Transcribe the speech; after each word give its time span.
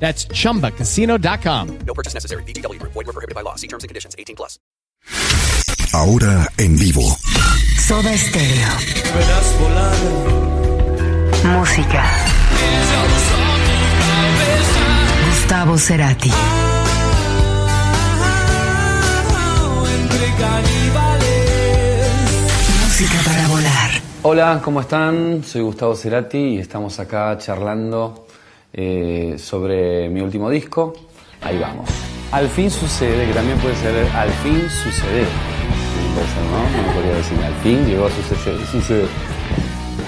That's 0.00 0.26
chumbacasino.com. 0.26 1.78
No 1.86 1.94
purchase 1.94 2.14
necessary. 2.14 2.42
VGW 2.44 2.80
Group. 2.80 2.92
Void 2.92 3.06
were 3.06 3.12
prohibited 3.12 3.36
by 3.36 3.42
law. 3.42 3.54
See 3.54 3.68
terms 3.68 3.84
and 3.84 3.88
conditions. 3.88 4.16
18 4.18 4.34
plus. 4.34 4.58
Ahora 5.92 6.46
en 6.56 6.76
vivo. 6.76 7.02
Soda 7.78 8.16
Stereo. 8.16 8.68
Música. 11.44 12.04
Gustavo 15.26 15.76
Cerati. 15.78 16.30
Música 22.84 23.20
para 23.24 23.48
volar. 23.48 23.90
Hola, 24.22 24.60
¿cómo 24.62 24.80
están? 24.80 25.42
Soy 25.42 25.62
Gustavo 25.62 25.96
Cerati 25.96 26.38
y 26.38 26.58
estamos 26.58 27.00
acá 27.00 27.36
charlando 27.38 28.26
eh, 28.72 29.36
sobre 29.38 30.08
mi 30.08 30.20
último 30.20 30.50
disco. 30.50 30.92
Ahí 31.42 31.58
vamos. 31.58 31.88
Al 32.32 32.48
fin 32.48 32.70
sucede, 32.70 33.26
que 33.26 33.32
también 33.32 33.58
puede 33.58 33.74
ser 33.76 33.94
al 34.14 34.30
fin 34.30 34.60
sucede. 34.70 35.24
¿no? 36.50 36.82
No 36.82 36.92
podría 36.94 37.14
decir 37.14 37.38
al 37.44 37.54
fin 37.54 37.86
llegó 37.86 38.06
a 38.06 38.10
suceder. 38.10 38.66
sucede. 38.72 39.06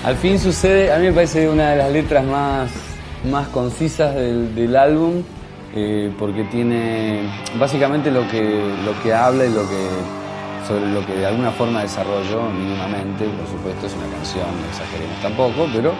Al 0.04 0.16
fin 0.16 0.38
sucede, 0.38 0.92
a 0.92 0.98
mí 0.98 1.06
me 1.06 1.12
parece 1.12 1.48
una 1.48 1.70
de 1.70 1.76
las 1.76 1.92
letras 1.92 2.24
más, 2.24 2.70
más 3.30 3.48
concisas 3.48 4.14
del, 4.14 4.76
álbum, 4.76 5.22
eh, 5.74 6.12
porque 6.18 6.44
tiene 6.44 7.22
básicamente 7.58 8.10
lo 8.10 8.28
que, 8.28 8.42
lo 8.84 9.00
que 9.02 9.14
habla 9.14 9.44
y 9.46 9.50
lo 9.52 9.62
que, 9.62 9.88
sobre 10.66 10.88
lo 10.92 11.06
que 11.06 11.14
de 11.14 11.26
alguna 11.26 11.52
forma 11.52 11.82
desarrolló 11.82 12.50
mínimamente, 12.50 13.26
por 13.26 13.46
supuesto 13.46 13.86
es 13.86 13.94
una 13.94 14.08
canción, 14.16 14.46
no 14.60 14.66
exageremos 14.68 15.22
tampoco, 15.22 15.68
pero 15.72 15.92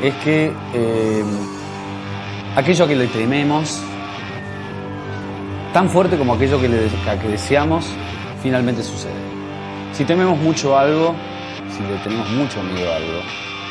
es 0.00 0.14
que 0.22 0.52
eh, 0.72 1.24
aquello 2.56 2.86
que 2.86 2.96
le 2.96 3.06
tememos, 3.06 3.80
tan 5.72 5.88
fuerte 5.88 6.16
como 6.16 6.34
aquello 6.34 6.60
que, 6.60 6.68
le, 6.68 6.88
que 7.22 7.28
deseamos, 7.28 7.86
finalmente 8.42 8.82
sucede. 8.82 9.12
Si 9.92 10.04
tememos 10.04 10.38
mucho 10.38 10.78
algo, 10.78 11.14
si 11.70 11.82
le 11.82 11.98
tenemos 12.02 12.28
mucho 12.30 12.62
miedo 12.62 12.92
a 12.92 12.96
algo, 12.96 13.20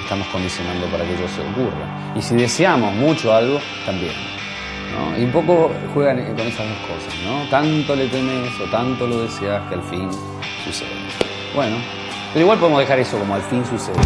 estamos 0.03 0.27
condicionando 0.27 0.87
para 0.87 1.03
que 1.03 1.13
ello 1.13 1.27
se 1.27 1.41
ocurra. 1.41 2.13
Y 2.15 2.21
si 2.21 2.35
deseamos 2.35 2.93
mucho 2.93 3.33
algo, 3.33 3.59
también. 3.85 4.13
Y 5.17 5.23
un 5.23 5.31
poco 5.31 5.71
juegan 5.93 6.17
con 6.35 6.47
esas 6.47 6.67
dos 6.67 6.77
cosas, 6.79 7.19
¿no? 7.23 7.49
Tanto 7.49 7.95
le 7.95 8.07
temes 8.07 8.51
o 8.59 8.69
tanto 8.71 9.07
lo 9.07 9.21
deseas 9.21 9.61
que 9.69 9.75
al 9.75 9.83
fin 9.83 10.09
sucede. 10.65 10.89
Bueno, 11.55 11.77
pero 12.33 12.45
igual 12.45 12.57
podemos 12.57 12.79
dejar 12.79 12.99
eso 12.99 13.17
como 13.17 13.35
al 13.35 13.41
fin 13.43 13.63
sucede. 13.65 13.99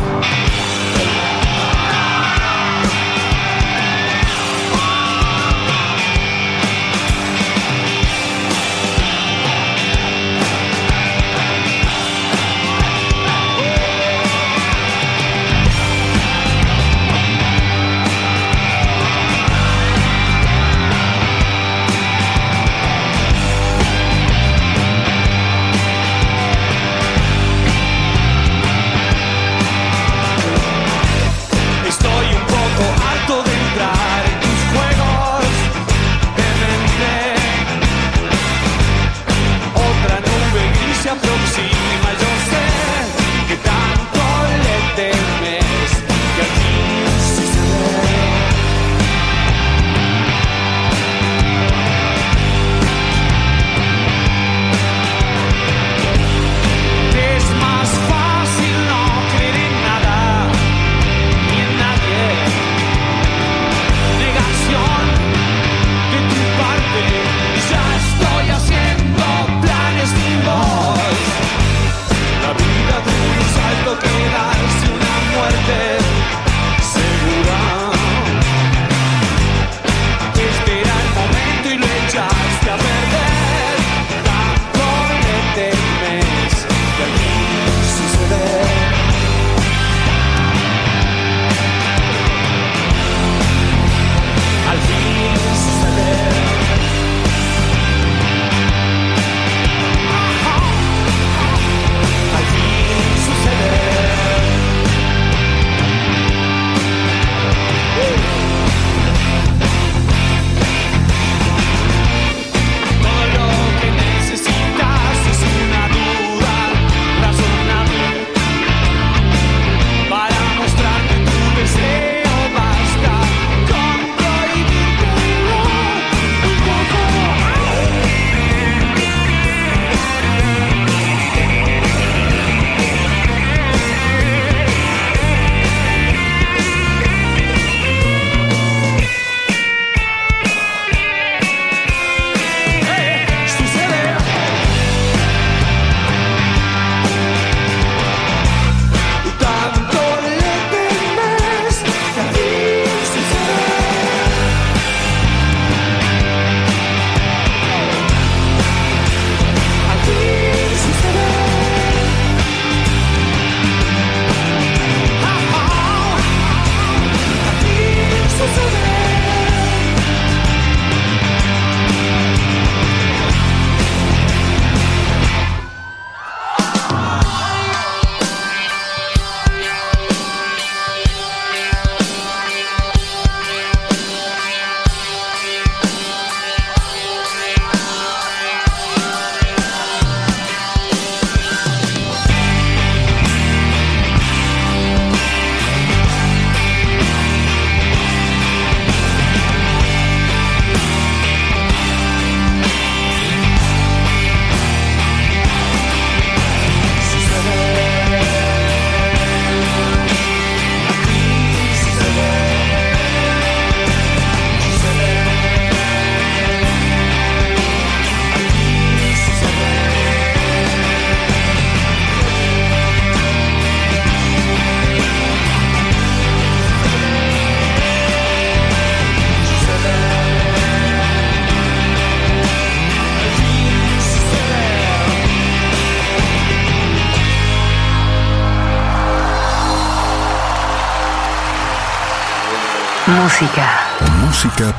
Música. 243.23 243.79
Música 244.25 244.75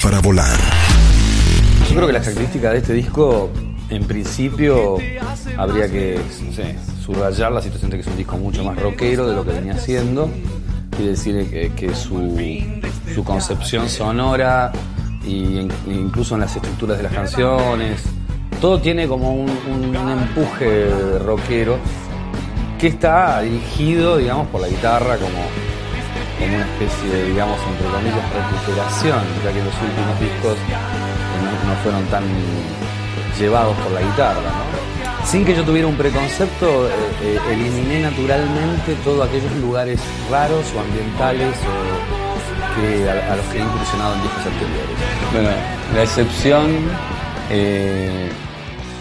para 0.00 0.20
volar. 0.20 0.56
Yo 1.88 1.94
creo 1.96 2.06
que 2.06 2.12
las 2.12 2.22
características 2.22 2.72
de 2.72 2.78
este 2.78 2.92
disco, 2.92 3.50
en 3.90 4.04
principio, 4.04 4.98
habría 5.56 5.90
que 5.90 6.20
no 6.46 6.52
sé, 6.52 6.76
subrayar 7.04 7.50
la 7.50 7.60
situación 7.60 7.90
de 7.90 7.96
que 7.96 8.02
es 8.02 8.06
un 8.06 8.16
disco 8.16 8.36
mucho 8.36 8.62
más 8.62 8.80
rockero 8.80 9.26
de 9.28 9.34
lo 9.34 9.44
que 9.44 9.50
venía 9.50 9.72
haciendo 9.74 10.30
y 10.96 11.06
decir 11.06 11.50
que, 11.50 11.72
que 11.74 11.92
su, 11.92 12.38
su 13.12 13.24
concepción 13.24 13.88
sonora 13.88 14.70
y 15.26 15.58
en- 15.58 15.72
incluso 15.88 16.36
en 16.36 16.42
las 16.42 16.54
estructuras 16.54 16.98
de 16.98 17.02
las 17.02 17.12
canciones, 17.12 18.02
todo 18.60 18.80
tiene 18.80 19.08
como 19.08 19.32
un, 19.34 19.50
un- 19.50 19.96
un 19.96 20.08
empuje 20.10 21.18
rockero 21.24 21.78
que 22.78 22.86
está 22.86 23.40
dirigido, 23.40 24.18
digamos, 24.18 24.46
por 24.48 24.60
la 24.60 24.68
guitarra 24.68 25.16
como, 25.16 25.38
una 26.54 26.64
especie 26.64 27.08
de, 27.10 27.24
digamos, 27.30 27.58
entre 27.68 27.86
comillas, 27.88 28.24
recuperación, 28.32 29.20
ya 29.44 29.52
que 29.52 29.62
los 29.62 29.74
últimos 29.74 30.20
discos 30.20 30.56
no, 31.66 31.74
fueron 31.82 32.04
tan 32.06 32.24
llevados 33.38 33.76
por 33.78 33.92
la 33.92 34.00
guitarra. 34.00 34.40
Sin 35.24 35.44
que 35.44 35.54
yo 35.54 35.62
tuviera 35.64 35.86
un 35.86 35.96
preconcepto, 35.96 36.88
eh, 36.88 36.90
eh, 37.22 37.38
eliminé 37.52 38.00
naturalmente 38.00 38.94
todos 39.04 39.28
aquellos 39.28 39.54
lugares 39.56 40.00
raros 40.30 40.64
o 40.74 40.80
ambientales 40.80 41.54
o 41.56 42.18
que 42.80 43.10
a, 43.10 43.36
los 43.36 43.46
que 43.46 43.58
he 43.58 43.62
incursionado 43.62 44.14
en 44.14 44.22
discos 44.22 44.46
anteriores. 44.46 44.96
Bueno, 45.32 45.48
la 45.94 46.02
excepción, 46.02 46.70
eh, 47.50 48.30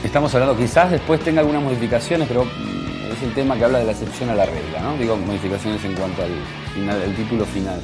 estamos 0.04 0.34
hablando, 0.34 0.58
quizás 0.58 0.92
después 0.92 1.22
tenga 1.22 1.42
algunas 1.42 1.64
modificaciones, 1.64 2.28
pero 2.28 2.46
es 3.18 3.24
el 3.24 3.34
tema 3.34 3.56
que 3.58 3.66
habla 3.66 3.80
de 3.80 3.86
la 3.86 3.92
excepción 3.92 4.30
a 4.30 4.36
la 4.36 4.46
regla, 4.46 4.82
¿no? 4.82 4.98
Digo, 4.98 5.16
modificaciones 5.18 5.84
en 5.86 5.94
cuanto 5.94 6.22
al 6.24 6.30
final, 6.74 7.02
el 7.02 7.16
título 7.16 7.46
final. 7.46 7.80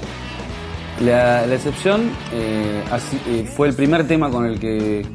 La, 1.02 1.46
la 1.48 1.56
excepción 1.56 2.12
eh, 2.32 2.84
así- 2.92 3.20
eh, 3.28 3.50
fue 3.56 3.68
el 3.68 3.74
primer 3.76 4.08
tema 4.08 4.30
con 4.30 4.46
el 4.46 4.60
que, 4.60 5.06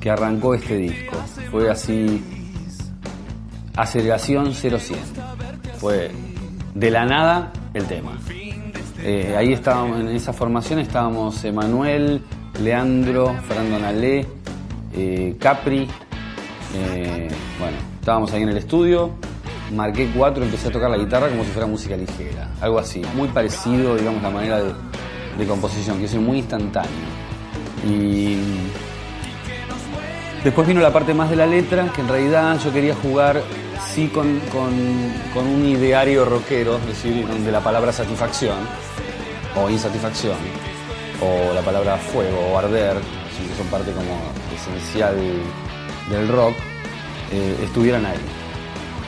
que 0.00 0.10
arrancó 0.10 0.54
este 0.54 0.76
disco. 0.76 1.16
Fue 1.50 1.70
así, 1.70 2.22
aceleración 3.76 4.46
0-100. 4.52 4.96
Fue 5.78 6.10
de 6.74 6.90
la 6.90 7.04
nada 7.04 7.52
el 7.74 7.84
tema. 7.84 8.18
Eh, 9.02 9.34
ahí 9.36 9.52
estábamos, 9.52 10.00
en 10.00 10.08
esa 10.08 10.32
formación 10.32 10.78
estábamos 10.78 11.44
Emanuel, 11.44 12.22
Leandro, 12.60 13.34
Fernando 13.46 13.78
Nalé, 13.78 14.26
eh, 14.94 15.36
Capri. 15.38 15.86
eh, 16.74 17.28
bueno, 17.60 17.76
estábamos 18.00 18.32
ahí 18.32 18.42
en 18.42 18.48
el 18.48 18.56
estudio, 18.56 19.10
marqué 19.72 20.10
cuatro, 20.16 20.44
empecé 20.44 20.68
a 20.68 20.72
tocar 20.72 20.90
la 20.90 20.96
guitarra 20.96 21.28
como 21.28 21.44
si 21.44 21.50
fuera 21.50 21.66
música 21.66 21.96
ligera, 21.96 22.48
algo 22.60 22.78
así, 22.78 23.02
muy 23.14 23.28
parecido, 23.28 23.96
digamos, 23.96 24.22
la 24.22 24.30
manera 24.30 24.60
de, 24.62 25.46
composición, 25.46 25.98
que 25.98 26.06
es 26.06 26.14
muy 26.14 26.38
instantáneo. 26.38 26.90
Y 27.86 28.38
después 30.44 30.66
vino 30.66 30.80
la 30.80 30.92
parte 30.92 31.12
más 31.14 31.28
de 31.30 31.36
la 31.36 31.46
letra, 31.46 31.90
que 31.94 32.00
en 32.00 32.08
realidad 32.08 32.58
yo 32.64 32.72
quería 32.72 32.94
jugar 32.94 33.42
sí 33.94 34.08
con, 34.08 34.40
con- 34.52 35.46
un 35.46 35.64
ideario 35.66 36.24
rockero, 36.24 36.76
es 36.78 36.86
decir, 36.86 37.26
donde 37.26 37.52
la 37.52 37.60
palabra 37.60 37.92
satisfacción 37.92 38.56
o 39.56 39.68
insatisfacción, 39.70 40.36
o 41.20 41.52
la 41.54 41.60
palabra 41.62 41.96
fuego 41.96 42.38
o 42.52 42.58
arder, 42.58 42.94
que 42.96 43.56
son 43.56 43.66
parte 43.68 43.92
como 43.92 44.18
esencial 44.54 45.16
del 46.10 46.28
rock, 46.28 46.54
eh, 47.32 47.56
estuvieran 47.64 48.04
ahí. 48.06 48.16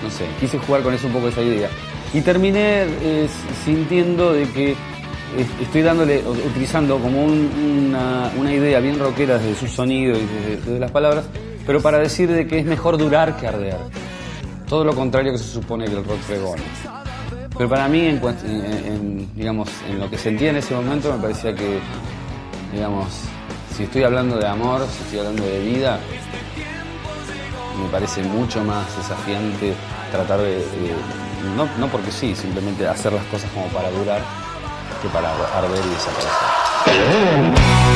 No 0.02 0.10
sé, 0.10 0.26
quise 0.40 0.58
jugar 0.58 0.82
con 0.82 0.94
eso 0.94 1.06
un 1.08 1.12
poco 1.12 1.28
esa 1.28 1.42
idea. 1.42 1.68
Y 2.14 2.20
terminé 2.20 2.84
eh, 3.02 3.28
sintiendo 3.64 4.32
de 4.32 4.48
que 4.50 4.72
es- 4.72 5.60
estoy 5.62 5.82
dándole, 5.82 6.22
utilizando 6.46 6.98
como 6.98 7.24
un- 7.24 7.88
una, 7.90 8.30
una 8.38 8.52
idea 8.52 8.80
bien 8.80 8.98
rockera 8.98 9.38
desde 9.38 9.54
su 9.58 9.66
sonido 9.66 10.16
y 10.16 10.26
desde 10.56 10.78
las 10.78 10.90
palabras, 10.90 11.24
pero 11.66 11.82
para 11.82 11.98
decir 11.98 12.30
de 12.30 12.46
que 12.46 12.60
es 12.60 12.64
mejor 12.64 12.96
durar 12.96 13.36
que 13.36 13.46
arder. 13.46 13.76
Todo 14.68 14.84
lo 14.84 14.94
contrario 14.94 15.32
que 15.32 15.38
se 15.38 15.44
supone 15.52 15.84
que 15.86 15.92
el 15.96 16.04
rock 16.04 16.18
pregona. 16.26 16.62
Pero 17.56 17.68
para 17.68 17.88
mí, 17.88 18.00
en- 18.06 18.20
en, 18.22 19.28
digamos, 19.34 19.68
en 19.90 19.98
lo 19.98 20.08
que 20.08 20.16
sentía 20.16 20.50
en 20.50 20.56
ese 20.56 20.74
momento, 20.74 21.12
me 21.12 21.20
parecía 21.20 21.54
que, 21.54 21.78
digamos, 22.72 23.06
si 23.76 23.82
estoy 23.84 24.04
hablando 24.04 24.36
de 24.38 24.46
amor, 24.46 24.86
si 24.96 25.02
estoy 25.04 25.18
hablando 25.20 25.44
de 25.44 25.60
vida, 25.60 25.98
me 27.78 27.88
parece 27.88 28.22
mucho 28.22 28.62
más 28.64 28.96
desafiante 28.96 29.74
tratar 30.10 30.40
de, 30.40 30.64
no, 31.56 31.68
no 31.78 31.88
porque 31.88 32.10
sí, 32.10 32.34
simplemente 32.34 32.86
hacer 32.86 33.12
las 33.12 33.24
cosas 33.26 33.50
como 33.52 33.66
para 33.68 33.90
durar 33.90 34.22
que 35.00 35.08
para 35.08 35.30
arder 35.56 35.84
y 35.84 35.88
desaparecer. 35.90 37.87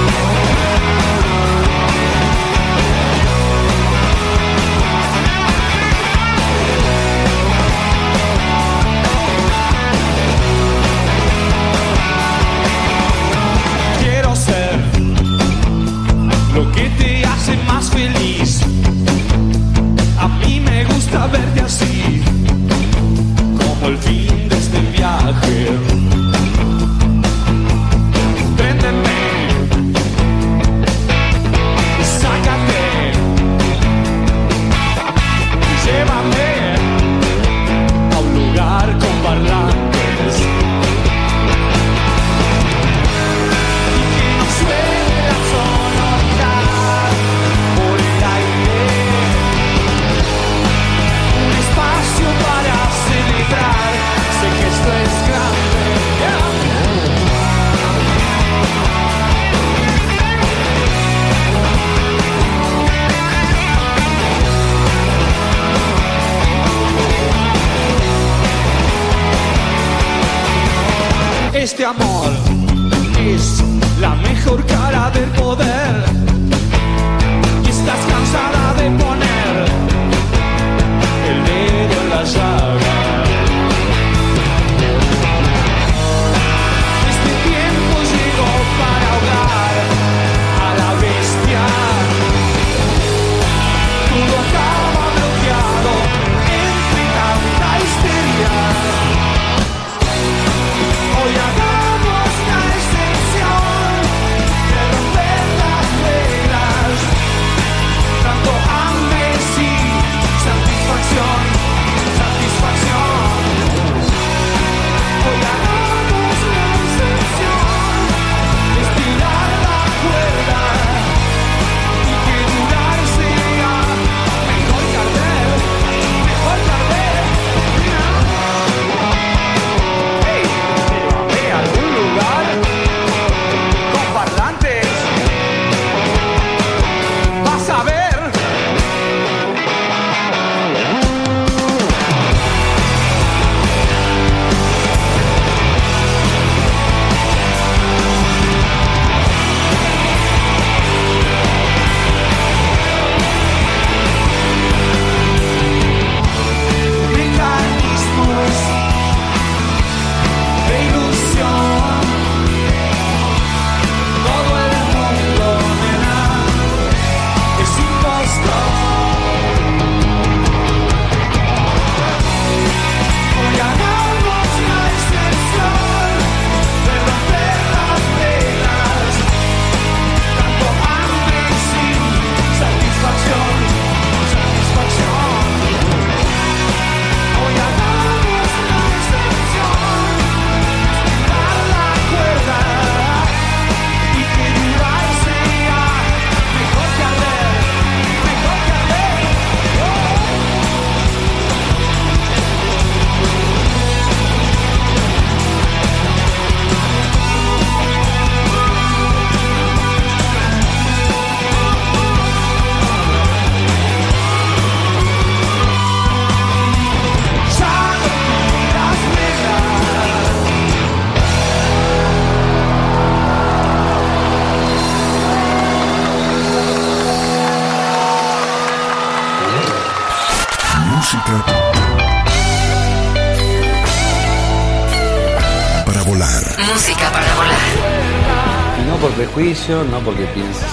No 239.76 239.98
porque 240.00 240.26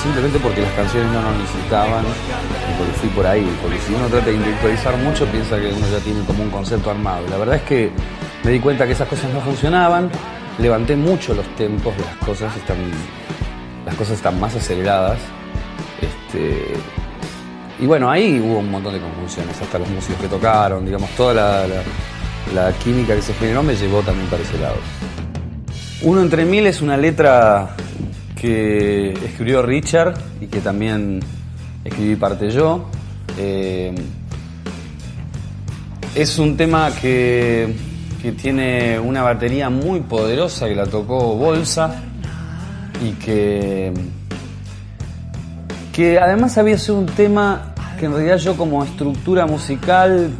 simplemente 0.04 0.40
porque 0.40 0.62
las 0.62 0.72
canciones 0.74 1.12
no 1.12 1.22
nos 1.22 1.38
necesitaban 1.38 2.04
y 2.04 2.78
porque 2.78 2.94
fui 3.00 3.10
por 3.10 3.26
ahí. 3.26 3.48
Porque 3.62 3.78
si 3.80 3.94
uno 3.94 4.08
trata 4.08 4.26
de 4.28 4.34
intelectualizar 4.36 4.98
mucho, 4.98 5.26
piensa 5.28 5.58
que 5.60 5.68
uno 5.68 5.86
ya 5.92 6.00
tiene 6.04 6.22
como 6.26 6.44
un 6.44 6.50
concepto 6.50 6.92
armado. 6.92 7.26
La 7.30 7.38
verdad 7.38 7.56
es 7.56 7.62
que 7.64 7.92
me 8.44 8.52
di 8.52 8.60
cuenta 8.60 8.86
que 8.86 8.92
esas 8.94 9.08
cosas 9.08 9.32
no 9.34 9.40
funcionaban, 9.42 10.10
levanté 10.60 10.96
mucho 10.96 11.34
los 11.34 11.46
tempos 11.56 11.96
de 11.98 12.04
las 12.04 12.16
cosas, 12.18 12.56
están, 12.58 12.78
las 13.86 13.96
cosas 13.96 14.16
están 14.18 14.40
más 14.40 14.56
aceleradas. 14.56 15.20
Este, 16.02 16.74
y 17.80 17.86
bueno, 17.86 18.10
ahí 18.12 18.40
hubo 18.44 18.60
un 18.60 18.70
montón 18.70 18.94
de 18.94 19.00
confusiones, 19.00 19.60
hasta 19.62 19.80
los 19.80 19.90
músicos 19.90 20.22
que 20.22 20.28
tocaron, 20.28 20.86
digamos, 20.86 21.10
toda 21.12 21.34
la, 21.34 21.68
la- 21.68 21.84
la 22.54 22.72
química 22.80 23.16
que 23.16 23.22
se 23.22 23.34
generó 23.36 23.62
me 23.62 23.76
llevó 23.76 24.02
también 24.02 24.28
para 24.28 24.42
ese 24.42 24.58
lado. 24.58 24.78
Uno 26.02 26.22
entre 26.22 26.46
mil 26.46 26.66
es 26.66 26.82
una 26.82 26.98
letra 26.98 27.76
que 28.42 29.12
escribió 29.14 29.62
Richard 29.62 30.14
y 30.42 30.48
que 30.48 30.60
también 30.62 31.20
escribí 31.84 32.16
parte 32.16 32.50
yo. 32.52 32.86
Eh, 33.38 33.94
es 36.16 36.40
un 36.40 36.58
tema 36.58 36.90
que, 37.00 37.76
que 38.22 38.32
tiene 38.32 39.00
una 39.00 39.22
batería 39.24 39.70
muy 39.70 40.00
poderosa 40.02 40.68
que 40.68 40.76
la 40.76 40.86
tocó 40.86 41.36
Bolsa 41.36 42.02
y 43.04 43.12
que, 43.14 43.94
que 45.94 46.20
además 46.20 46.58
había 46.58 46.78
sido 46.78 46.98
un 47.00 47.06
tema 47.06 47.74
que 48.00 48.06
en 48.06 48.14
realidad 48.14 48.38
yo 48.38 48.56
como 48.58 48.84
estructura 48.84 49.46
musical, 49.46 50.32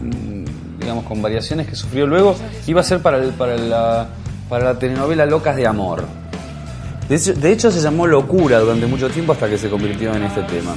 digamos 0.80 1.04
con 1.06 1.22
variaciones 1.22 1.68
que 1.68 1.76
sufrió 1.76 2.08
luego, 2.08 2.36
iba 2.68 2.82
a 2.82 2.84
ser 2.84 3.02
para, 3.02 3.18
el- 3.18 3.32
para, 3.32 3.58
la, 3.58 4.08
para 4.50 4.66
la 4.74 4.80
telenovela 4.80 5.26
Locas 5.26 5.56
de 5.56 5.68
Amor. 5.68 6.04
De 7.10 7.52
hecho, 7.52 7.72
se 7.72 7.82
llamó 7.82 8.06
Locura 8.06 8.60
durante 8.60 8.86
mucho 8.86 9.10
tiempo 9.10 9.34
hasta 9.34 9.50
que 9.50 9.58
se 9.58 9.68
convirtió 9.70 10.14
en 10.14 10.24
este 10.24 10.44
tema. 10.44 10.76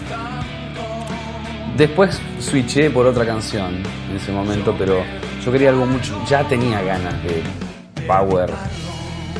Después 1.77 2.19
switché 2.39 2.91
por 2.91 3.07
otra 3.07 3.27
canción 3.27 3.75
en 4.11 4.17
ese 4.17 4.33
momento, 4.33 4.75
pero 4.79 5.03
yo 5.45 5.53
quería 5.53 5.71
algo 5.71 5.85
mucho, 5.87 6.19
ya 6.29 6.43
tenía 6.49 6.81
ganas 6.83 7.15
de 7.23 7.43
power 8.07 8.51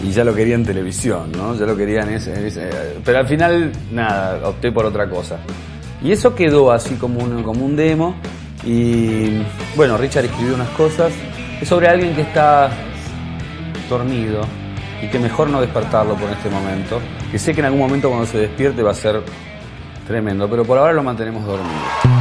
y 0.05 0.11
ya 0.11 0.25
lo 0.25 0.35
quería 0.35 0.55
en 0.55 0.65
televisión, 0.65 1.31
¿no? 1.33 1.55
Ya 1.55 1.65
lo 1.67 1.77
quería 1.77 2.03
en 2.03 2.11
ese, 2.11 2.35
en 2.35 2.47
ese- 2.47 2.71
pero 3.05 3.19
al 3.19 3.27
final 3.27 3.71
nada, 3.91 4.49
opté 4.49 4.71
por 4.73 4.85
otra 4.85 5.09
cosa. 5.09 5.39
Y 6.03 6.11
eso 6.13 6.35
quedó 6.35 6.73
así 6.73 6.95
como 6.97 7.21
un, 7.21 7.43
como 7.43 7.65
un 7.65 7.77
demo 7.77 8.17
y 8.67 9.41
bueno, 9.77 9.97
Richard 9.97 10.25
escribió 10.27 10.55
unas 10.55 10.71
cosas. 10.71 11.13
Es 11.61 11.69
sobre 11.69 11.89
alguien 11.89 12.15
que 12.15 12.23
está 12.23 12.71
dormido 13.89 14.41
y 15.03 15.09
que 15.09 15.19
mejor 15.19 15.51
no 15.51 15.61
despertarlo 15.61 16.15
por 16.15 16.31
este 16.31 16.49
momento. 16.49 17.01
Que 17.31 17.39
sé 17.39 17.53
que 17.53 17.61
en 17.61 17.67
algún 17.67 17.81
momento 17.81 18.09
cuando 18.09 18.27
se 18.27 18.39
despierte 18.39 18.83
va 18.83 18.93
a 18.93 18.95
ser 18.95 19.21
tremendo, 20.07 20.49
pero 20.49 20.65
por 20.65 20.79
ahora 20.79 20.93
lo 20.93 21.03
mantenemos 21.03 21.45
dormido. 21.45 22.12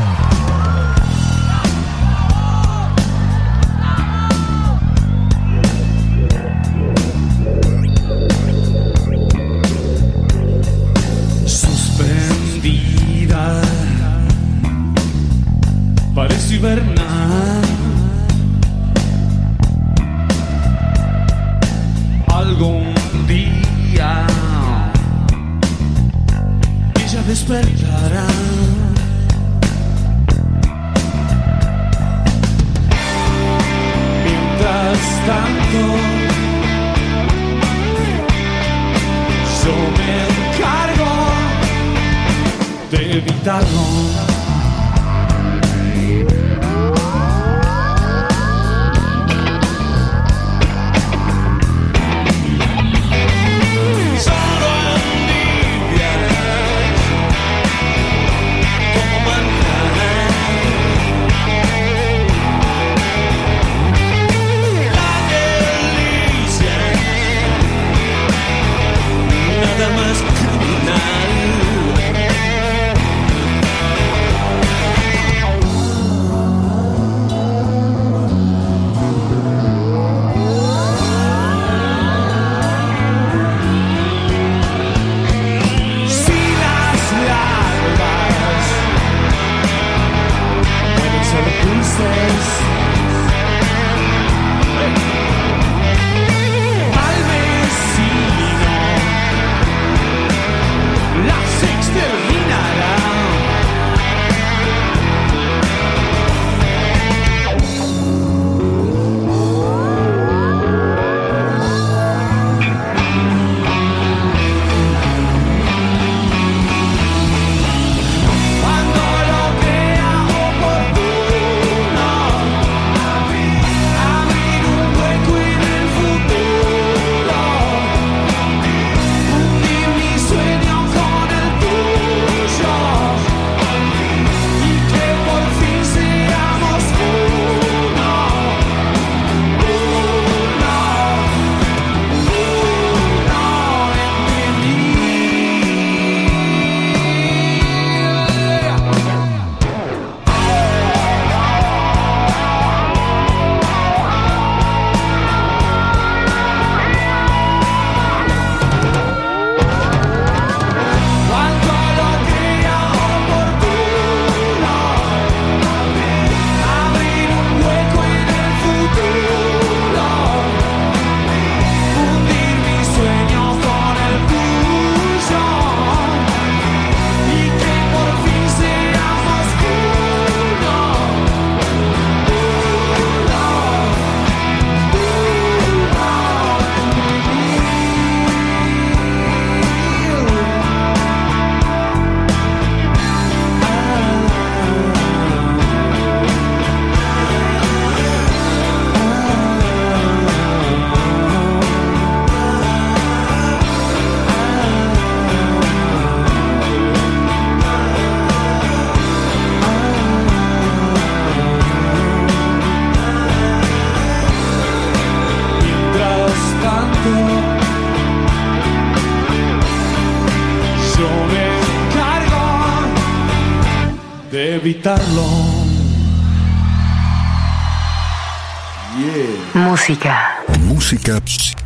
Música. 229.91 230.37
Música 230.61 231.19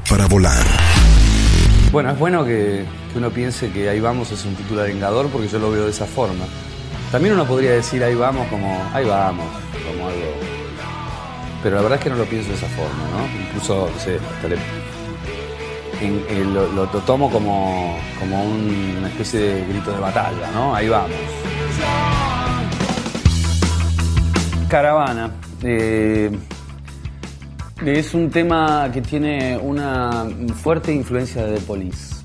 para 0.09 0.25
volar. 0.25 0.63
Bueno, 1.91 2.09
es 2.09 2.17
bueno 2.17 2.43
que, 2.43 2.83
que 3.13 3.19
uno 3.19 3.29
piense 3.29 3.69
que 3.71 3.87
Ahí 3.87 3.99
vamos 3.99 4.31
es 4.31 4.43
un 4.45 4.55
título 4.55 4.81
vengador 4.81 5.27
porque 5.29 5.47
yo 5.47 5.59
lo 5.59 5.69
veo 5.69 5.83
de 5.85 5.91
esa 5.91 6.07
forma. 6.07 6.43
También 7.11 7.35
uno 7.35 7.45
podría 7.45 7.69
decir 7.73 8.03
Ahí 8.03 8.15
vamos 8.15 8.47
como 8.47 8.83
Ahí 8.95 9.05
vamos, 9.05 9.45
como 9.85 10.07
algo... 10.07 10.25
Pero 11.61 11.75
la 11.75 11.81
verdad 11.83 11.99
es 11.99 12.03
que 12.03 12.09
no 12.09 12.15
lo 12.15 12.25
pienso 12.25 12.49
de 12.49 12.55
esa 12.55 12.65
forma, 12.69 13.03
¿no? 13.11 13.45
Incluso, 13.47 13.91
no 13.95 14.01
sé, 14.03 14.17
hasta 14.35 14.47
le- 14.47 14.55
en- 16.01 16.25
en 16.27 16.51
lo, 16.55 16.65
lo- 16.71 16.85
lo 16.91 16.99
tomo 17.01 17.29
como, 17.29 17.95
como 18.19 18.43
un- 18.43 18.95
una 18.97 19.07
especie 19.07 19.39
de 19.39 19.65
grito 19.67 19.91
de 19.91 19.99
batalla, 19.99 20.49
¿no? 20.51 20.73
Ahí 20.73 20.89
vamos. 20.89 21.11
Caravana. 24.67 25.29
eh, 25.61 26.31
es 27.85 28.13
un 28.13 28.31
tema 28.31 28.89
que 28.91 29.01
tiene 29.01 29.57
una 29.57 30.25
fuerte 30.61 30.91
influencia 30.91 31.45
de 31.45 31.55
The 31.59 31.61
Police. 31.61 32.15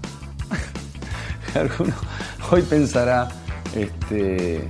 Alguno 1.54 1.94
hoy 2.50 2.62
pensará, 2.62 3.28
este, 3.74 4.68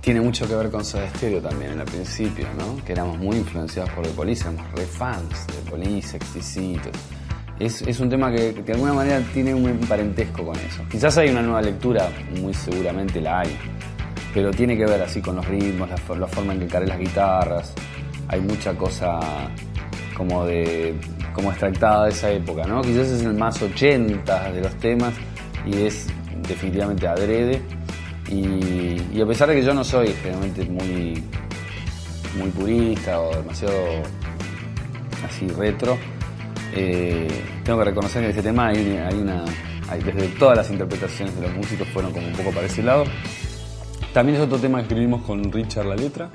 tiene 0.00 0.20
mucho 0.20 0.46
que 0.46 0.54
ver 0.54 0.70
con 0.70 0.84
Soda 0.84 1.08
Stereo 1.16 1.40
también 1.40 1.72
en 1.72 1.80
el 1.80 1.86
principio, 1.86 2.46
¿no? 2.58 2.84
Que 2.84 2.92
éramos 2.92 3.18
muy 3.18 3.36
influenciados 3.36 3.90
por 3.92 4.06
The 4.06 4.12
Police, 4.12 4.42
éramos 4.42 4.70
re 4.72 4.84
fans 4.84 5.46
de 5.46 5.52
The 5.54 5.70
Police, 5.70 6.16
exquisitos. 6.16 6.92
Es, 7.58 7.82
es 7.82 8.00
un 8.00 8.10
tema 8.10 8.30
que, 8.30 8.54
que 8.54 8.62
de 8.62 8.72
alguna 8.74 8.92
manera 8.92 9.20
tiene 9.32 9.54
un 9.54 9.78
parentesco 9.80 10.44
con 10.44 10.56
eso. 10.56 10.82
Quizás 10.90 11.16
hay 11.18 11.30
una 11.30 11.42
nueva 11.42 11.62
lectura, 11.62 12.10
muy 12.40 12.54
seguramente 12.54 13.20
la 13.20 13.40
hay, 13.40 13.56
pero 14.32 14.50
tiene 14.50 14.76
que 14.76 14.84
ver 14.84 15.00
así 15.02 15.20
con 15.20 15.36
los 15.36 15.46
ritmos, 15.46 15.88
la, 15.88 16.16
la 16.16 16.26
forma 16.26 16.52
en 16.52 16.60
que 16.60 16.64
encaré 16.66 16.86
las 16.86 16.98
guitarras. 16.98 17.72
Hay 18.28 18.40
mucha 18.40 18.74
cosa 18.74 19.18
como 20.16 20.44
de 20.44 20.94
como 21.32 21.50
extractada 21.50 22.04
de 22.06 22.10
esa 22.10 22.30
época, 22.30 22.64
¿no? 22.66 22.82
Quizás 22.82 23.08
es 23.08 23.22
el 23.22 23.34
más 23.34 23.60
80 23.62 24.52
de 24.52 24.60
los 24.60 24.74
temas 24.76 25.14
y 25.64 25.82
es 25.82 26.06
definitivamente 26.48 27.06
adrede. 27.06 27.62
Y, 28.28 29.20
a 29.20 29.26
pesar 29.26 29.48
de 29.48 29.56
que 29.56 29.62
yo 29.64 29.74
no 29.74 29.82
soy 29.84 30.08
generalmente 30.22 30.64
muy, 30.64 31.22
muy 32.38 32.50
purista 32.50 33.20
o 33.20 33.34
demasiado 33.36 33.74
así 35.26 35.48
retro, 35.48 35.98
eh, 36.74 37.28
tengo 37.64 37.78
que 37.80 37.84
reconocer 37.86 38.20
que 38.22 38.26
en 38.26 38.30
este 38.30 38.42
tema 38.42 38.68
hay, 38.68 38.96
hay 38.96 39.14
una. 39.14 39.44
hay- 39.88 40.02
desde 40.02 40.28
todas 40.38 40.56
las 40.56 40.70
interpretaciones 40.70 41.34
de 41.34 41.42
los 41.42 41.54
músicos 41.56 41.88
fueron 41.88 42.12
como 42.12 42.26
un 42.28 42.32
poco 42.34 42.50
para 42.52 42.66
ese 42.66 42.82
lado. 42.82 43.04
También 44.12 44.36
es 44.38 44.42
otro 44.44 44.58
tema 44.58 44.78
que 44.78 44.82
escribimos 44.82 45.22
con 45.22 45.50
Richard 45.52 45.86
la 45.86 45.96
letra. 45.96 46.30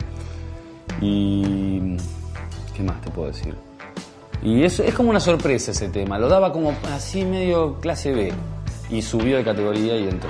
Y. 1.02 1.96
¿Qué 2.76 2.84
más 2.84 3.00
te 3.02 3.10
puedo 3.10 3.30
decir? 3.30 3.56
Y 4.44 4.64
es, 4.64 4.80
es 4.80 4.94
como 4.94 5.10
una 5.10 5.20
sorpresa 5.20 5.72
ese 5.72 5.90
tema. 5.90 6.20
Lo 6.20 6.28
daba 6.28 6.52
como 6.52 6.74
así 6.94 7.26
medio 7.26 7.76
clase 7.80 8.12
B. 8.12 8.34
Y 8.90 9.02
subió 9.02 9.38
de 9.38 9.44
categoría 9.44 9.98
y 9.98 10.08
entró. 10.08 10.30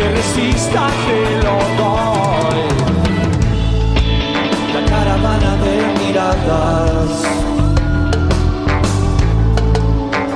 Lo 0.00 0.06
que 0.06 0.12
resista 0.14 0.86
te 1.06 1.20
lo 1.44 1.56
doy. 1.80 2.62
La 4.72 4.82
caravana 4.88 5.56
de 5.56 5.74
miradas. 5.98 7.10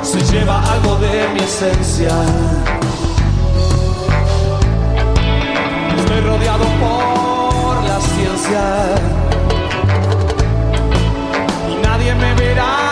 se 0.02 0.20
lleva 0.32 0.62
algo 0.70 0.96
de 0.96 1.28
mi 1.32 1.40
esencia. 1.40 2.14
Estoy 5.96 6.20
rodeado 6.20 6.66
por 6.82 7.84
la 7.84 8.00
ciencia 8.00 8.64
y 11.70 11.86
nadie 11.86 12.14
me 12.14 12.34
verá 12.34 12.83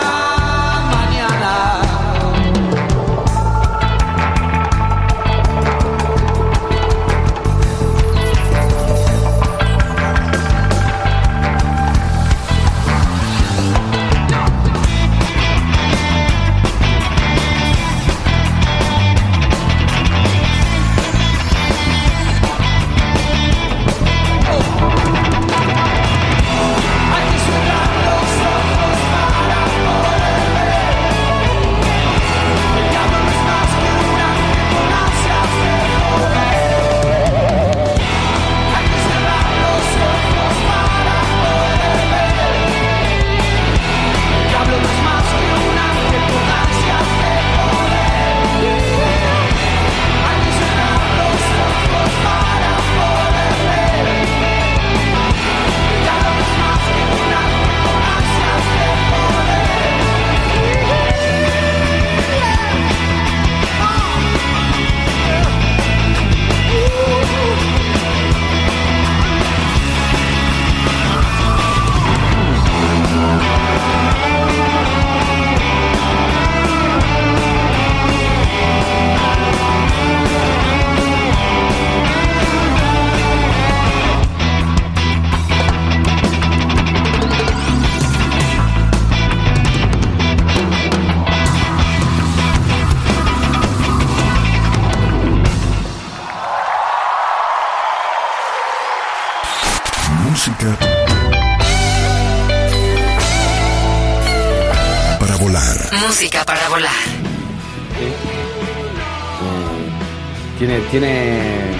tiene, 110.93 111.71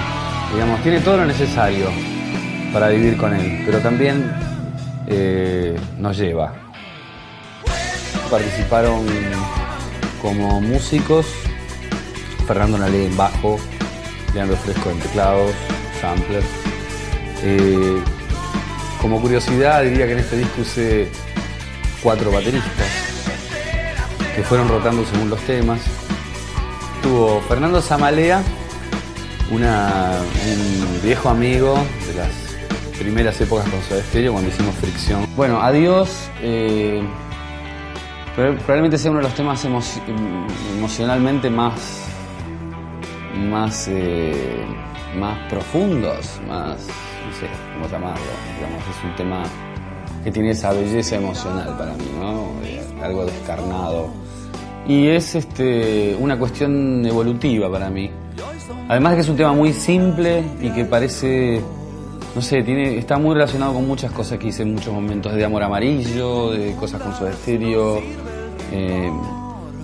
digamos, 0.51 0.81
tiene 0.81 0.99
todo 1.01 1.17
lo 1.17 1.25
necesario 1.27 1.85
para 2.73 2.89
vivir 2.89 3.15
con 3.15 3.31
él, 3.31 3.61
pero 3.63 3.77
también 3.77 4.33
eh, 5.05 5.79
nos 5.99 6.17
lleva. 6.17 6.51
Participaron 8.31 9.05
como 10.19 10.59
músicos 10.61 11.27
Fernando 12.47 12.79
Nalé 12.79 13.05
en 13.05 13.15
bajo, 13.15 13.59
Leandro 14.33 14.57
Fresco 14.57 14.89
en 14.89 14.99
teclados, 14.99 15.51
sampler. 16.01 16.41
Eh, 17.43 18.01
como 18.99 19.21
curiosidad 19.21 19.83
diría 19.83 20.07
que 20.07 20.13
en 20.13 20.19
este 20.19 20.37
disco 20.37 20.61
usé 20.63 21.07
cuatro 22.01 22.31
bateristas 22.31 22.87
que 24.35 24.41
fueron 24.41 24.69
rotando 24.69 25.05
según 25.05 25.29
los 25.29 25.39
temas. 25.41 25.81
Tuvo 27.03 27.41
Fernando 27.41 27.79
Zamalea, 27.79 28.41
una- 29.53 30.19
un 30.47 31.01
viejo 31.03 31.29
amigo 31.29 31.75
de 32.07 32.13
las 32.15 32.97
primeras 32.97 33.39
épocas 33.41 33.67
con 33.69 33.81
Soda 33.83 34.01
Stereo 34.03 34.33
cuando 34.33 34.49
hicimos 34.49 34.75
Fricción. 34.75 35.27
Bueno, 35.35 35.61
Adiós 35.61 36.29
eh, 36.41 37.01
prob- 38.35 38.57
probablemente 38.57 38.97
sea 38.97 39.11
uno 39.11 39.19
de 39.19 39.25
los 39.25 39.35
temas 39.35 39.65
emoci- 39.65 40.01
em- 40.07 40.47
emocionalmente 40.77 41.49
más 41.49 42.01
más 43.49 43.87
eh, 43.89 44.63
más 45.17 45.37
profundos, 45.49 46.39
más 46.47 46.77
no 46.77 47.33
sé 47.39 47.47
cómo 47.73 47.87
llamarlo. 47.89 48.23
Es 48.89 49.03
un 49.03 49.15
tema 49.15 49.43
que 50.23 50.31
tiene 50.31 50.51
esa 50.51 50.71
belleza 50.71 51.15
emocional 51.17 51.75
para 51.77 51.93
mí, 51.93 52.05
¿no? 52.19 52.51
Eh, 52.63 52.81
algo 53.03 53.25
descarnado. 53.25 54.09
Y 54.87 55.07
es 55.07 55.35
este, 55.35 56.15
una 56.19 56.37
cuestión 56.37 57.05
evolutiva 57.05 57.71
para 57.71 57.89
mí. 57.89 58.09
Además 58.89 59.11
de 59.11 59.15
que 59.17 59.21
es 59.21 59.29
un 59.29 59.37
tema 59.37 59.53
muy 59.53 59.73
simple 59.73 60.43
y 60.61 60.69
que 60.69 60.85
parece, 60.85 61.61
no 62.35 62.41
sé, 62.41 62.63
tiene, 62.63 62.97
está 62.97 63.17
muy 63.17 63.33
relacionado 63.33 63.73
con 63.73 63.87
muchas 63.87 64.11
cosas 64.11 64.37
que 64.39 64.47
hice 64.47 64.63
en 64.63 64.73
muchos 64.73 64.93
momentos, 64.93 65.33
de 65.33 65.43
amor 65.45 65.63
amarillo, 65.63 66.51
de 66.51 66.73
cosas 66.75 67.01
con 67.01 67.15
su 67.15 67.25
estéreo. 67.27 68.01
Eh, 68.71 69.11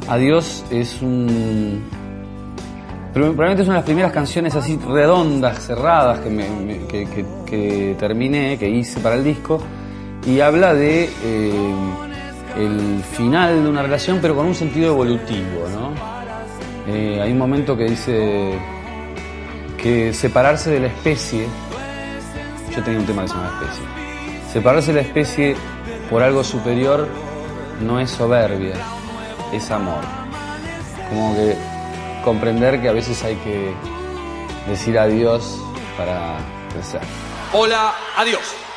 Adiós 0.08 0.64
es 0.72 1.02
un, 1.04 1.84
probablemente 3.14 3.62
es 3.62 3.68
una 3.68 3.76
de 3.76 3.82
las 3.82 3.86
primeras 3.86 4.12
canciones 4.12 4.56
así 4.56 4.80
redondas, 4.88 5.60
cerradas 5.66 6.20
que, 6.20 6.30
me- 6.32 7.96
terminé, 8.00 8.58
que 8.58 8.70
hice 8.70 9.00
para 9.02 9.16
el 9.16 9.24
disco, 9.24 9.62
y 10.26 10.40
habla 10.40 10.74
de 10.74 11.10
eh, 11.24 11.52
el 12.58 13.04
final 13.12 13.64
de 13.64 13.70
una 13.70 13.84
relación, 13.84 14.18
pero 14.22 14.36
con 14.36 14.48
un 14.48 14.56
sentido 14.56 14.94
evolutivo, 14.94 15.68
¿no? 15.74 16.09
Eh, 16.88 17.20
hay 17.22 17.32
un 17.32 17.38
momento 17.38 17.78
que 17.78 17.86
dice 17.86 18.58
que 19.78 20.14
separarse 20.14 20.72
de 20.72 20.80
la 20.82 20.88
especie, 20.88 21.48
yo 22.76 22.84
tenía 22.84 23.00
un 23.00 23.06
tema 23.06 23.24
que 23.24 23.30
se 23.30 23.34
llama 23.36 23.60
especie, 23.62 23.86
separarse 24.52 24.94
de 24.94 25.02
la 25.02 25.08
especie 25.08 25.56
por 26.10 26.24
algo 26.24 26.44
superior 26.44 27.08
no 27.82 28.00
es 28.00 28.10
soberbia, 28.12 28.76
es 29.54 29.70
amor. 29.72 30.02
Como 31.10 31.36
que 31.36 31.56
comprender 32.24 32.82
que 32.82 32.90
a 32.90 32.94
veces 32.94 33.24
hay 33.24 33.36
que 33.38 33.74
decir 34.68 34.98
adiós 34.98 35.62
para 35.98 36.38
crecer. 36.74 37.02
Hola, 37.54 37.94
adiós. 38.18 38.69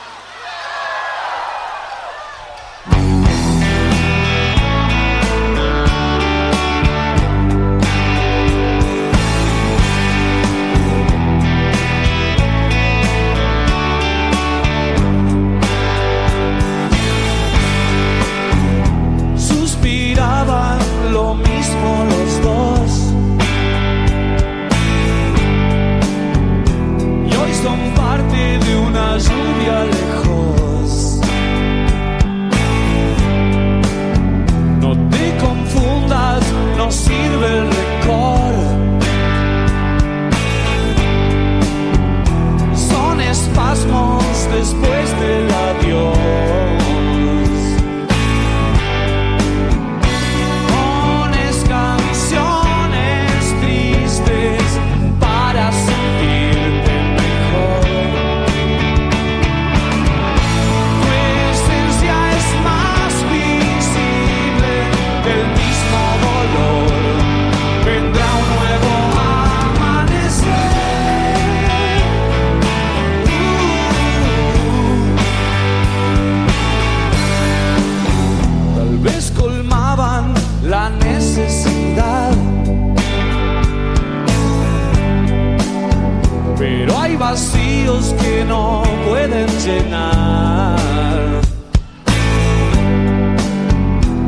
Hay 87.13 87.19
vacíos 87.19 88.15
que 88.21 88.45
no 88.45 88.83
pueden 89.09 89.47
llenar. 89.65 90.79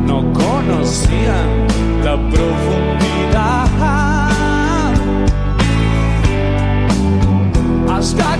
No 0.06 0.32
conocían 0.32 1.66
la 2.04 2.16
profundidad. 2.30 3.68
Hasta 7.88 8.33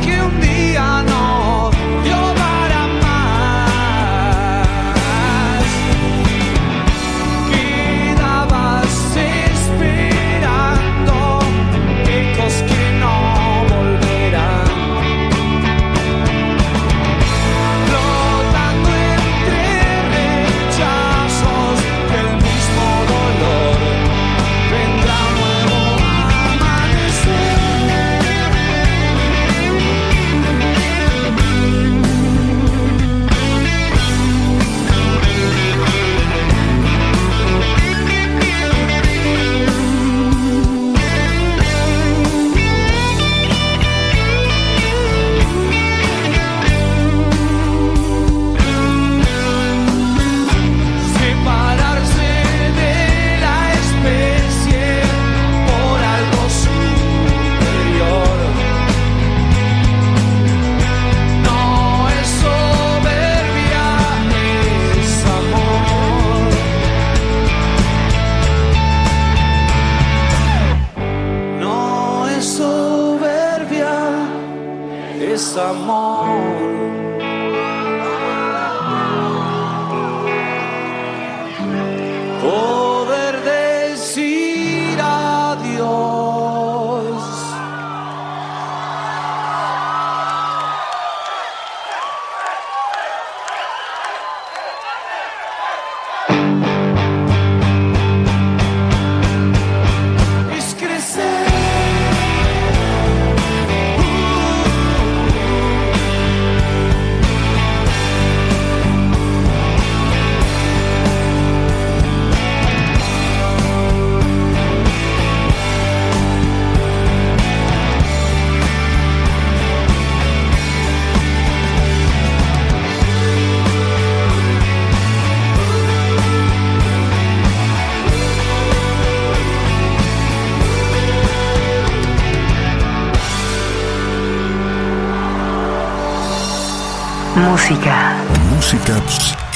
Música. 137.55 138.17
Música 138.51 139.01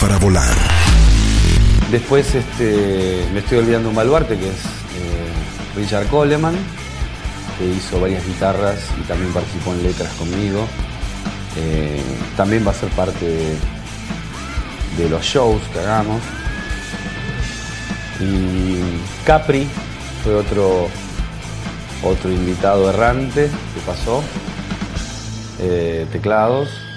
para 0.01 0.19
volar. 0.19 0.55
Después 1.91 2.33
este, 2.33 3.27
me 3.33 3.41
estoy 3.41 3.59
olvidando 3.59 3.89
un 3.89 3.97
baluarte 3.97 4.39
que 4.39 4.49
es 4.49 4.55
eh, 4.55 5.75
Richard 5.75 6.07
Coleman, 6.07 6.55
que 7.59 7.67
hizo 7.67 8.01
varias 8.01 8.25
guitarras 8.25 8.79
y 9.01 9.03
también 9.09 9.33
participó 9.33 9.73
en 9.73 9.83
letras 9.83 10.13
conmigo. 10.13 10.65
Eh, 11.57 12.01
también 12.37 12.65
va 12.65 12.71
a 12.71 12.75
ser 12.75 12.89
parte 12.91 13.27
de, 13.27 13.57
de 14.97 15.09
los 15.11 15.25
shows 15.25 15.61
que 15.73 15.81
hagamos. 15.81 16.23
Y 18.21 18.79
Capri 19.27 19.67
fue 20.23 20.37
otro, 20.37 20.87
otro 22.05 22.31
invitado 22.31 22.91
errante 22.91 23.51
que 23.75 23.81
pasó. 23.85 24.23
Eh, 25.59 26.07
teclados. 26.13 26.88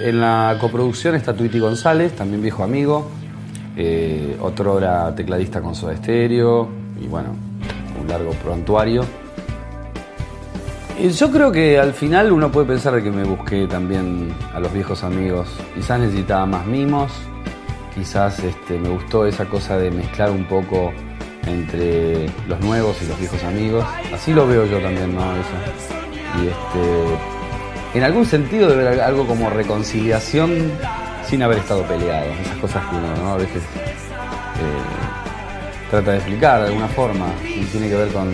En 0.00 0.20
la 0.20 0.56
coproducción 0.60 1.16
está 1.16 1.34
Twitty 1.34 1.58
González, 1.58 2.14
también 2.14 2.40
viejo 2.40 2.62
amigo. 2.62 3.10
Eh, 3.76 4.36
otro 4.40 4.78
era 4.78 5.14
tecladista 5.14 5.60
con 5.60 5.74
Soda 5.74 5.96
Stereo. 5.96 6.68
Y 7.00 7.06
bueno, 7.06 7.34
un 8.00 8.08
largo 8.08 8.30
prontuario. 8.32 9.04
Yo 11.00 11.30
creo 11.30 11.52
que 11.52 11.78
al 11.78 11.92
final 11.92 12.32
uno 12.32 12.50
puede 12.50 12.66
pensar 12.66 13.00
que 13.00 13.10
me 13.10 13.22
busqué 13.22 13.68
también 13.68 14.34
a 14.52 14.58
los 14.58 14.72
viejos 14.72 15.04
amigos. 15.04 15.48
Quizás 15.74 16.00
necesitaba 16.00 16.44
más 16.44 16.66
mimos, 16.66 17.12
quizás 17.94 18.40
este, 18.40 18.78
me 18.78 18.88
gustó 18.88 19.24
esa 19.24 19.44
cosa 19.44 19.78
de 19.78 19.92
mezclar 19.92 20.32
un 20.32 20.44
poco 20.46 20.92
entre 21.46 22.28
los 22.48 22.60
nuevos 22.60 23.00
y 23.00 23.06
los 23.06 23.16
viejos 23.16 23.44
amigos. 23.44 23.84
Así 24.12 24.32
lo 24.32 24.48
veo 24.48 24.66
yo 24.66 24.80
también, 24.80 25.14
¿no? 25.14 25.22
Y 26.42 26.48
este, 26.48 27.37
en 27.94 28.02
algún 28.02 28.26
sentido 28.26 28.68
debe 28.68 28.86
haber 28.86 29.00
algo 29.00 29.26
como 29.26 29.50
reconciliación 29.50 30.70
sin 31.26 31.42
haber 31.42 31.58
estado 31.58 31.82
peleados. 31.84 32.36
Esas 32.40 32.58
cosas 32.58 32.84
que 32.86 32.96
uno 32.96 33.16
¿no? 33.16 33.32
a 33.32 33.36
veces 33.36 33.62
eh, 33.62 35.90
trata 35.90 36.12
de 36.12 36.16
explicar 36.18 36.62
de 36.62 36.68
alguna 36.68 36.88
forma. 36.88 37.26
Y 37.44 37.64
tiene 37.64 37.88
que 37.88 37.96
ver 37.96 38.08
con, 38.08 38.30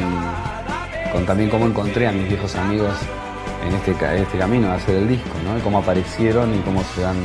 también 1.27 1.51
cómo 1.51 1.67
encontré 1.67 2.09
a 2.09 2.13
mis 2.13 2.29
viejos 2.29 2.55
amigos 2.57 2.95
en 3.67 3.75
este, 3.75 4.23
este 4.23 4.39
camino 4.39 4.69
de 4.69 4.75
hacer 4.75 4.97
el 4.97 5.09
disco, 5.09 5.31
¿no? 5.45 5.63
Cómo 5.63 5.79
aparecieron 5.79 6.55
y 6.55 6.59
cómo 6.59 6.83
se 6.95 7.03
dan. 7.03 7.17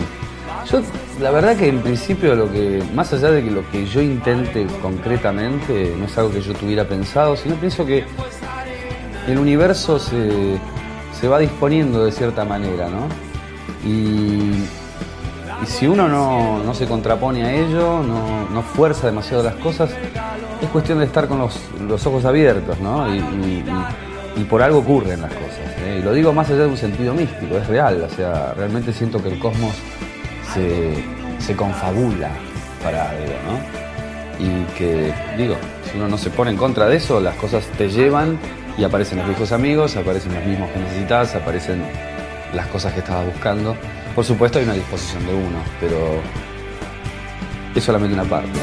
Yo, 0.72 0.82
la 1.20 1.32
verdad 1.32 1.58
que 1.58 1.68
en 1.68 1.82
principio 1.82 2.36
lo 2.36 2.52
que, 2.52 2.82
más 2.94 3.12
allá 3.12 3.32
de 3.32 3.44
que 3.44 3.52
lo 3.52 3.70
que 3.72 3.86
yo 3.86 4.02
intente 4.02 4.66
concretamente, 4.82 5.94
no 5.98 6.06
es 6.06 6.18
algo 6.18 6.32
que 6.32 6.42
yo 6.42 6.54
tuviera 6.54 6.88
pensado, 6.88 7.36
sino 7.36 7.56
pienso 7.56 7.86
que 7.86 8.06
el 9.28 9.38
universo 9.38 10.00
se, 10.00 10.58
se 11.20 11.28
va 11.28 11.40
disponiendo 11.40 12.06
de 12.06 12.12
cierta 12.12 12.46
manera, 12.46 12.90
¿no? 12.90 13.08
Y, 13.86 14.66
si 15.66 15.88
uno 15.88 16.08
no, 16.08 16.64
no 16.64 16.74
se 16.74 16.88
contrapone 16.88 17.44
a 17.44 17.54
ello, 17.54 18.02
no, 18.02 18.50
no 18.50 18.62
fuerza 18.62 19.08
demasiado 19.08 19.44
las 19.44 19.56
cosas, 19.56 19.90
es 20.62 20.70
cuestión 20.70 21.00
de 21.00 21.06
estar 21.06 21.28
con 21.28 21.40
los, 21.40 21.60
los 21.86 22.06
ojos 22.08 22.24
abiertos, 22.24 22.80
¿no? 22.80 23.06
Y 23.14 24.44
por 24.46 24.62
algo 24.62 24.80
ocurren 24.80 25.22
las 25.22 25.34
cosas. 25.34 25.60
¿eh? 25.80 25.98
Y 26.00 26.02
lo 26.02 26.14
digo 26.14 26.32
más 26.32 26.50
allá 26.50 26.62
de 26.62 26.68
un 26.68 26.78
sentido 26.78 27.14
místico, 27.14 27.58
es 27.58 27.68
real, 27.68 28.02
o 28.02 28.16
sea, 28.16 28.54
realmente 28.56 28.94
siento 28.94 29.22
que 29.22 29.30
el 29.30 29.40
cosmos 29.40 29.74
se, 30.54 30.94
se 31.40 31.56
confabula 31.58 32.30
para 32.82 33.10
algo, 33.10 33.34
¿no? 33.46 34.46
Y 34.46 34.64
que, 34.78 35.14
digo, 35.38 35.56
si 35.92 35.98
uno 35.98 36.08
no 36.08 36.18
se 36.18 36.30
pone 36.30 36.52
en 36.52 36.58
contra 36.58 36.88
de 36.88 36.96
eso, 36.96 37.20
las 37.20 37.36
cosas 37.36 37.66
te 37.78 37.90
llevan 37.90 38.40
y 38.80 38.84
aparecen 38.84 39.18
los 39.18 39.28
viejos 39.28 39.52
amigos, 39.52 39.98
aparecen 39.98 40.34
los 40.34 40.46
mismos 40.46 40.70
que 40.72 40.80
necesitas, 40.80 41.36
aparecen 41.36 41.84
las 42.54 42.68
cosas 42.68 42.94
que 42.94 43.00
estabas 43.00 43.26
buscando. 43.26 43.76
Por 44.16 44.24
supuesto 44.24 44.60
hay 44.60 44.66
una 44.66 44.74
disposición 44.74 45.26
de 45.26 45.34
uno, 45.34 45.60
pero 45.82 45.98
es 47.76 47.84
solamente 47.84 48.14
una 48.14 48.24
parte. 48.24 48.60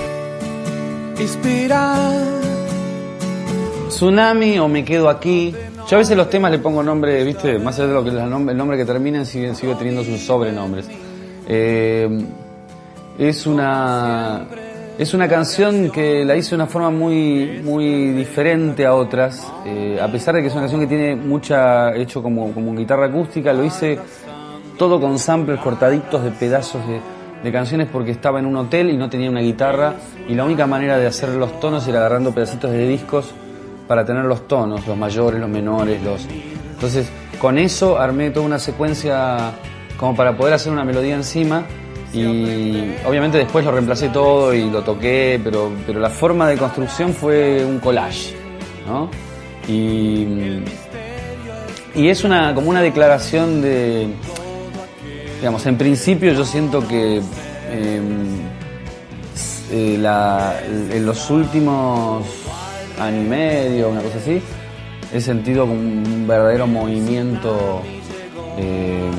Tsunami 3.88 4.58
o 4.58 4.68
me 4.68 4.84
quedo 4.84 5.08
aquí. 5.10 5.54
Yo 5.88 5.96
a 5.96 5.98
veces 5.98 6.16
los 6.16 6.30
temas 6.30 6.50
le 6.50 6.58
pongo 6.58 6.82
nombre, 6.82 7.22
viste, 7.22 7.58
más 7.58 7.78
allá 7.78 7.88
de 7.88 7.94
lo 7.94 8.02
que 8.02 8.10
el 8.10 8.30
nombre, 8.30 8.52
el 8.52 8.58
nombre 8.58 8.76
que 8.76 8.84
terminen, 8.84 9.26
sigue, 9.26 9.54
sigue 9.54 9.74
teniendo 9.74 10.02
sus 10.02 10.20
sobrenombres. 10.20 10.88
Eh, 11.46 12.08
es 13.18 13.46
una 13.46 14.46
es 14.98 15.12
una 15.12 15.28
canción 15.28 15.90
que 15.90 16.24
la 16.24 16.36
hice 16.36 16.50
de 16.50 16.56
una 16.56 16.66
forma 16.66 16.90
muy 16.90 17.60
muy 17.62 18.12
diferente 18.12 18.86
a 18.86 18.94
otras. 18.94 19.46
Eh, 19.66 19.98
a 20.00 20.10
pesar 20.10 20.34
de 20.34 20.40
que 20.40 20.46
es 20.46 20.52
una 20.52 20.62
canción 20.62 20.80
que 20.80 20.86
tiene 20.86 21.16
mucha 21.16 21.94
hecho 21.94 22.22
como 22.22 22.52
como 22.52 22.74
guitarra 22.74 23.06
acústica, 23.06 23.52
lo 23.52 23.64
hice 23.64 23.98
todo 24.78 25.00
con 25.00 25.18
samples 25.18 25.60
cortaditos 25.60 26.22
de 26.22 26.30
pedazos 26.30 26.86
de, 26.86 27.00
de 27.42 27.52
canciones 27.52 27.88
porque 27.92 28.10
estaba 28.10 28.38
en 28.38 28.46
un 28.46 28.56
hotel 28.56 28.90
y 28.90 28.96
no 28.96 29.10
tenía 29.10 29.30
una 29.30 29.40
guitarra 29.40 29.94
y 30.28 30.34
la 30.34 30.44
única 30.44 30.66
manera 30.66 30.98
de 30.98 31.06
hacer 31.06 31.30
los 31.30 31.60
tonos 31.60 31.86
era 31.88 31.98
agarrando 31.98 32.32
pedacitos 32.32 32.70
de 32.70 32.88
discos 32.88 33.32
para 33.86 34.04
tener 34.04 34.24
los 34.24 34.48
tonos, 34.48 34.86
los 34.86 34.96
mayores, 34.96 35.40
los 35.40 35.48
menores, 35.48 36.02
los... 36.02 36.26
Entonces, 36.72 37.08
con 37.38 37.56
eso 37.56 37.98
armé 37.98 38.30
toda 38.30 38.44
una 38.44 38.58
secuencia 38.58 39.52
como 39.96 40.16
para 40.16 40.36
poder 40.36 40.54
hacer 40.54 40.72
una 40.72 40.84
melodía 40.84 41.14
encima 41.14 41.64
y 42.12 42.94
obviamente 43.06 43.38
después 43.38 43.64
lo 43.64 43.72
reemplacé 43.72 44.08
todo 44.08 44.54
y 44.54 44.70
lo 44.70 44.82
toqué, 44.82 45.40
pero, 45.42 45.70
pero 45.86 46.00
la 46.00 46.10
forma 46.10 46.48
de 46.48 46.56
construcción 46.56 47.12
fue 47.12 47.64
un 47.64 47.78
collage, 47.78 48.34
¿no? 48.86 49.10
Y, 49.68 50.26
y 51.94 52.08
es 52.08 52.24
una, 52.24 52.54
como 52.54 52.70
una 52.70 52.80
declaración 52.82 53.60
de, 53.60 54.08
digamos, 55.38 55.66
en 55.66 55.76
principio 55.76 56.32
yo 56.32 56.44
siento 56.44 56.86
que 56.86 57.18
eh, 57.18 58.00
eh, 59.72 59.98
la- 60.00 60.54
en 60.66 61.04
los 61.04 61.28
últimos 61.30 62.24
año 63.00 63.20
y 63.20 63.24
medio, 63.24 63.88
una 63.90 64.00
cosa 64.00 64.18
así, 64.18 64.40
he 65.12 65.20
sentido 65.20 65.64
un 65.64 66.24
verdadero 66.26 66.66
movimiento 66.66 67.82
eh, 68.58 69.10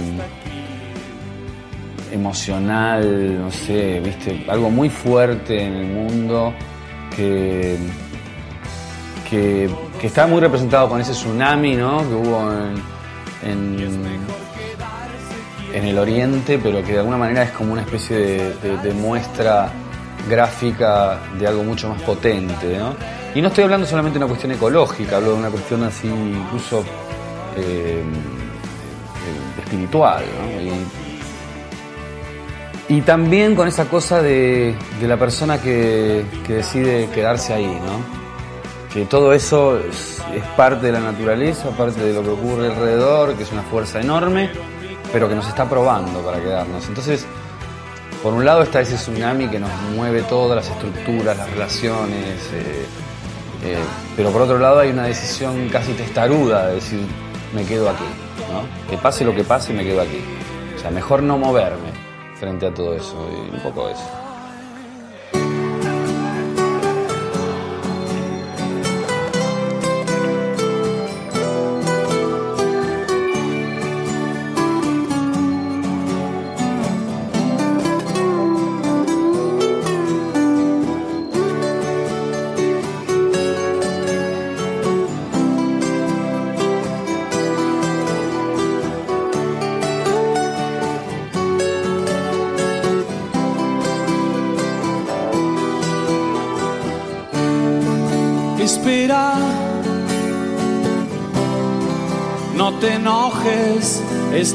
emocional, 2.17 3.39
no 3.39 3.51
sé, 3.51 3.99
viste, 3.99 4.45
algo 4.49 4.69
muy 4.69 4.89
fuerte 4.89 5.63
en 5.63 5.73
el 5.73 5.87
mundo 5.87 6.53
que, 7.15 7.77
que, 9.29 9.69
que 9.99 10.07
está 10.07 10.27
muy 10.27 10.39
representado 10.39 10.89
con 10.89 10.99
ese 11.01 11.13
tsunami, 11.13 11.75
¿no? 11.75 11.99
Que 11.99 12.15
hubo 12.15 12.51
en, 12.51 13.77
en, 15.73 15.85
el 15.85 15.97
oriente, 15.99 16.59
pero 16.61 16.83
que 16.83 16.93
de 16.93 16.99
alguna 16.99 17.17
manera 17.17 17.43
es 17.43 17.51
como 17.51 17.73
una 17.73 17.81
especie 17.81 18.17
de, 18.61 18.93
muestra 18.93 19.69
gráfica 20.27 21.19
de 21.39 21.47
algo 21.47 21.63
mucho 21.63 21.89
más 21.89 22.01
potente, 22.01 22.77
¿no? 22.77 22.95
Y 23.35 23.41
no 23.41 23.49
estoy 23.49 23.65
hablando 23.65 23.85
solamente 23.85 24.17
de 24.17 24.25
una 24.25 24.29
cuestión 24.29 24.51
ecológica, 24.53 25.17
hablo 25.17 25.33
de 25.33 25.39
una 25.39 25.49
cuestión 25.49 25.83
así 25.83 26.07
incluso 26.07 26.83
eh, 27.55 28.01
eh, 28.01 29.61
espiritual, 29.61 30.23
¿no? 30.39 31.06
Y 32.89 33.01
también 33.01 33.55
con 33.55 33.67
esa 33.67 33.85
cosa 33.85 34.21
de, 34.21 34.75
la 35.01 35.17
persona 35.17 35.61
que, 35.61 36.23
decide 36.47 37.09
quedarse 37.09 37.53
ahí, 37.53 37.65
¿no? 37.65 38.17
Que 38.93 39.05
todo 39.05 39.33
eso 39.33 39.77
es, 39.77 40.21
es 40.33 40.43
parte 40.55 40.87
de 40.87 40.93
la 40.93 41.01
naturaleza, 41.01 41.69
parte 41.71 42.01
de 42.01 42.13
lo 42.13 42.23
que 42.23 42.29
ocurre 42.29 42.67
alrededor, 42.67 43.35
que 43.35 43.43
es 43.43 43.51
una 43.51 43.63
fuerza 43.63 43.99
enorme, 43.99 44.49
pero 45.11 45.27
que 45.27 45.35
nos 45.35 45.47
está 45.47 45.69
probando 45.69 46.21
para 46.21 46.39
quedarnos. 46.39 46.87
Entonces, 46.87 47.25
por 48.23 48.33
un 48.33 48.45
lado 48.45 48.63
está 48.63 48.79
ese 48.79 48.95
tsunami 48.95 49.49
que 49.49 49.59
nos 49.59 49.69
mueve 49.93 50.21
todas 50.23 50.55
las 50.55 50.69
estructuras, 50.69 51.37
las 51.37 51.49
relaciones, 51.51 52.41
eh, 52.53 52.85
eh, 53.65 53.77
pero 54.15 54.31
por 54.31 54.43
otro 54.43 54.59
lado 54.59 54.79
hay 54.79 54.91
una 54.91 55.03
decisión 55.03 55.67
casi 55.69 55.91
testaruda 55.91 56.67
de 56.67 56.75
decir, 56.75 57.01
me 57.53 57.65
quedo 57.65 57.89
aquí, 57.89 58.05
¿no? 58.51 58.89
Que 58.89 58.97
pase 58.97 59.25
lo 59.25 59.35
que 59.35 59.43
pase, 59.43 59.73
me 59.73 59.83
quedo 59.83 60.01
aquí. 60.01 60.21
O 60.75 60.79
sea, 60.79 60.89
mejor 60.89 61.21
no 61.21 61.37
moverme 61.37 61.86
frente 62.39 62.65
a 62.65 62.73
todo 62.73 62.95
eso, 62.95 63.15
y 63.31 63.55
un 63.55 63.61
poco 63.61 63.89
eso. 63.89 64.16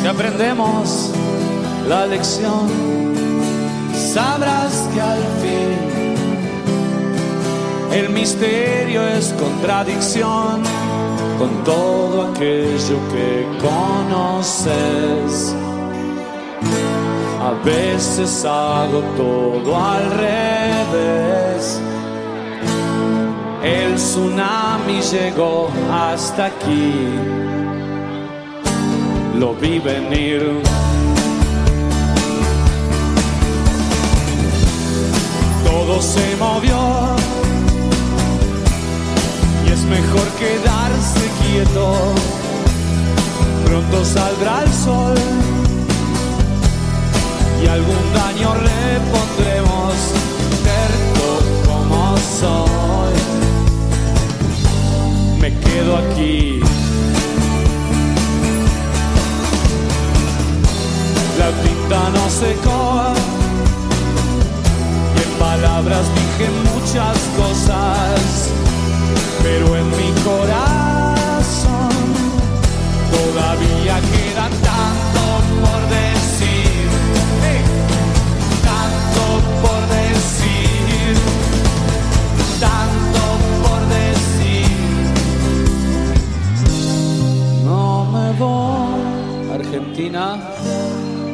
Si 0.00 0.06
aprendemos 0.06 1.10
la 1.86 2.06
lección, 2.06 2.68
sabrás 3.92 4.88
que 4.94 5.00
al 5.00 5.22
fin 5.42 5.90
el 7.92 8.08
misterio 8.08 9.06
es 9.06 9.34
contradicción 9.34 10.62
con 11.38 11.64
todo 11.64 12.30
aquello 12.30 12.96
que 13.12 13.46
conoces. 13.60 15.54
A 17.42 17.52
veces 17.62 18.44
hago 18.46 19.00
todo 19.18 19.76
al 19.76 20.10
revés. 20.12 21.80
El 23.62 23.96
tsunami 23.96 25.00
llegó 25.02 25.68
hasta 25.92 26.46
aquí. 26.46 27.69
Lo 29.38 29.54
vi 29.54 29.78
venir. 29.78 30.62
Todo 35.64 36.02
se 36.02 36.36
movió. 36.36 37.16
Y 39.66 39.72
es 39.72 39.82
mejor 39.84 40.28
quedarse 40.38 41.30
quieto. 41.42 41.94
Pronto 43.64 44.04
saldrá 44.04 44.62
el 44.64 44.72
sol 44.72 45.14
y 47.62 47.66
algún 47.66 48.12
daño 48.14 48.54
repondremos, 48.54 49.94
terco 50.64 51.28
como 51.66 52.16
soy. 52.40 53.14
Me 55.40 55.52
quedo 55.60 55.96
aquí. 55.96 56.60
La 61.40 61.50
tinta 61.62 62.00
no 62.10 62.24
secó 62.28 63.14
y 65.16 65.18
en 65.22 65.32
palabras 65.38 66.04
dije 66.14 66.46
muchas 66.74 67.16
cosas, 67.40 68.20
pero 69.42 69.66
en 69.74 69.86
mi 69.98 70.10
corazón 70.22 71.94
todavía 73.10 73.96
queda 74.12 74.46
tanto 74.70 75.24
por 75.62 75.80
decir. 75.88 76.88
Tanto 78.70 79.24
por 79.62 79.80
decir, 79.98 81.14
tanto 82.66 83.22
por 83.64 83.80
decir. 83.98 84.76
No 87.64 87.84
me 88.12 88.26
voy, 88.38 89.00
Argentina, 89.54 90.24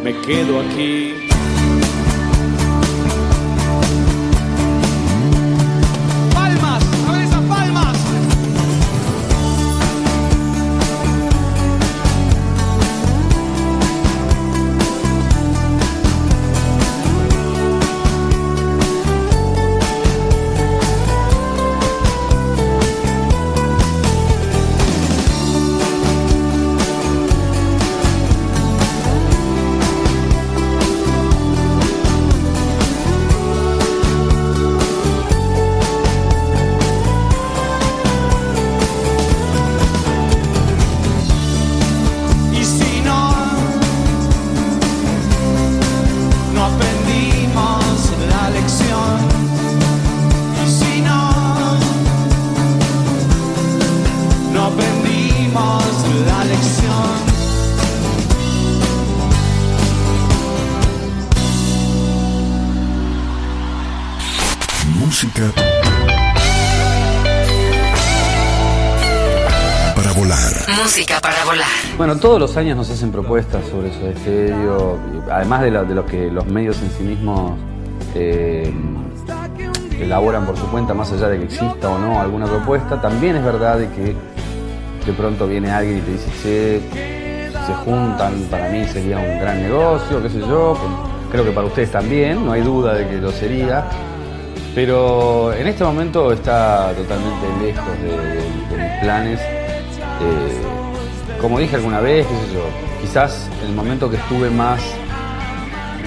me 0.06 0.14
quedo 0.20 0.60
aquí. 0.60 1.25
Bueno, 71.96 72.16
todos 72.16 72.38
los 72.38 72.56
años 72.56 72.76
nos 72.76 72.90
hacen 72.90 73.10
propuestas 73.10 73.64
sobre 73.68 73.88
de 73.90 74.10
estéreo, 74.10 74.98
además 75.30 75.62
de 75.62 75.70
lo, 75.70 75.84
de 75.84 76.04
que 76.04 76.30
los 76.30 76.46
medios 76.46 76.80
en 76.82 76.90
sí 76.90 77.02
mismos 77.02 77.52
eh, 78.14 78.72
elaboran 80.00 80.44
por 80.44 80.56
su 80.56 80.66
cuenta, 80.66 80.94
más 80.94 81.10
allá 81.12 81.28
de 81.28 81.38
que 81.38 81.44
exista 81.44 81.88
o 81.88 81.98
no 81.98 82.20
alguna 82.20 82.46
propuesta, 82.46 83.00
también 83.00 83.36
es 83.36 83.44
verdad 83.44 83.78
de 83.78 83.88
que 83.88 84.14
de 85.06 85.12
pronto 85.12 85.46
viene 85.46 85.70
alguien 85.70 85.98
y 85.98 86.00
te 86.00 86.12
dice, 86.12 86.30
che, 86.42 87.50
se 87.66 87.74
juntan, 87.84 88.34
para 88.50 88.68
mí 88.68 88.84
sería 88.84 89.18
un 89.18 89.40
gran 89.40 89.62
negocio, 89.62 90.22
qué 90.22 90.28
sé 90.28 90.40
yo, 90.40 90.76
creo 91.30 91.44
que 91.44 91.52
para 91.52 91.66
ustedes 91.66 91.90
también, 91.90 92.44
no 92.44 92.52
hay 92.52 92.62
duda 92.62 92.94
de 92.94 93.08
que 93.08 93.16
lo 93.16 93.30
sería, 93.30 93.84
pero 94.74 95.54
en 95.54 95.66
este 95.66 95.82
momento 95.84 96.32
está 96.32 96.92
totalmente 96.92 97.46
lejos 97.64 98.02
de 98.02 98.76
mis 98.76 99.00
planes. 99.00 99.40
Eh, 100.20 100.65
como 101.40 101.58
dije 101.58 101.76
alguna 101.76 102.00
vez, 102.00 102.26
qué 102.26 102.34
sé 102.46 102.54
yo, 102.54 102.64
quizás 103.00 103.50
el 103.64 103.74
momento 103.74 104.10
que 104.10 104.16
estuve 104.16 104.50
más, 104.50 104.80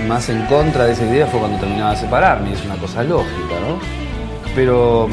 más 0.07 0.29
en 0.29 0.45
contra 0.45 0.85
de 0.85 0.93
esa 0.93 1.05
idea 1.05 1.27
fue 1.27 1.39
cuando 1.39 1.59
terminaba 1.59 1.91
de 1.91 1.97
separarme, 1.97 2.53
es 2.53 2.63
una 2.65 2.75
cosa 2.75 3.03
lógica, 3.03 3.59
¿no? 3.67 3.79
Pero 4.55 5.07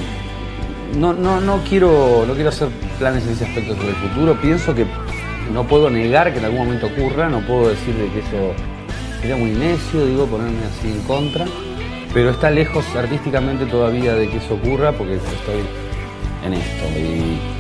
no, 0.99 1.13
no, 1.13 1.41
no, 1.41 1.61
quiero, 1.69 2.25
no 2.27 2.35
quiero 2.35 2.49
hacer 2.49 2.69
planes 2.99 3.25
en 3.27 3.33
ese 3.33 3.45
aspecto 3.45 3.75
sobre 3.75 3.91
el 3.91 3.97
futuro. 3.97 4.41
Pienso 4.41 4.75
que 4.75 4.87
no 5.53 5.67
puedo 5.67 5.91
negar 5.91 6.33
que 6.33 6.39
en 6.39 6.47
algún 6.47 6.61
momento 6.61 6.87
ocurra, 6.87 7.29
no 7.29 7.41
puedo 7.41 7.69
decir 7.69 7.95
de 7.95 8.09
que 8.09 8.21
eso 8.21 8.55
sería 9.21 9.37
muy 9.37 9.51
necio, 9.51 10.07
digo, 10.07 10.27
ponerme 10.27 10.65
así 10.65 10.89
en 10.89 11.03
contra. 11.03 11.45
Pero 12.15 12.31
está 12.31 12.51
lejos 12.51 12.85
artísticamente 12.97 13.67
todavía 13.67 14.15
de 14.15 14.29
que 14.31 14.39
eso 14.39 14.55
ocurra 14.55 14.93
porque 14.93 15.17
estoy 15.17 15.63
en 16.45 16.55
esto. 16.55 17.56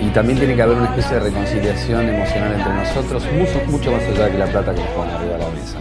Y 0.00 0.08
también 0.10 0.38
tiene 0.38 0.56
que 0.56 0.62
haber 0.62 0.76
una 0.76 0.86
especie 0.86 1.16
de 1.16 1.20
reconciliación 1.20 2.08
emocional 2.08 2.54
entre 2.54 2.72
nosotros, 2.72 3.24
mucho, 3.32 3.60
mucho 3.66 3.92
más 3.92 4.02
allá 4.04 4.30
que 4.30 4.38
la 4.38 4.46
plata 4.46 4.74
que 4.74 4.80
nos 4.80 4.90
pone 4.90 5.12
arriba 5.12 5.32
de 5.34 5.38
la 5.38 5.50
mesa. 5.50 5.78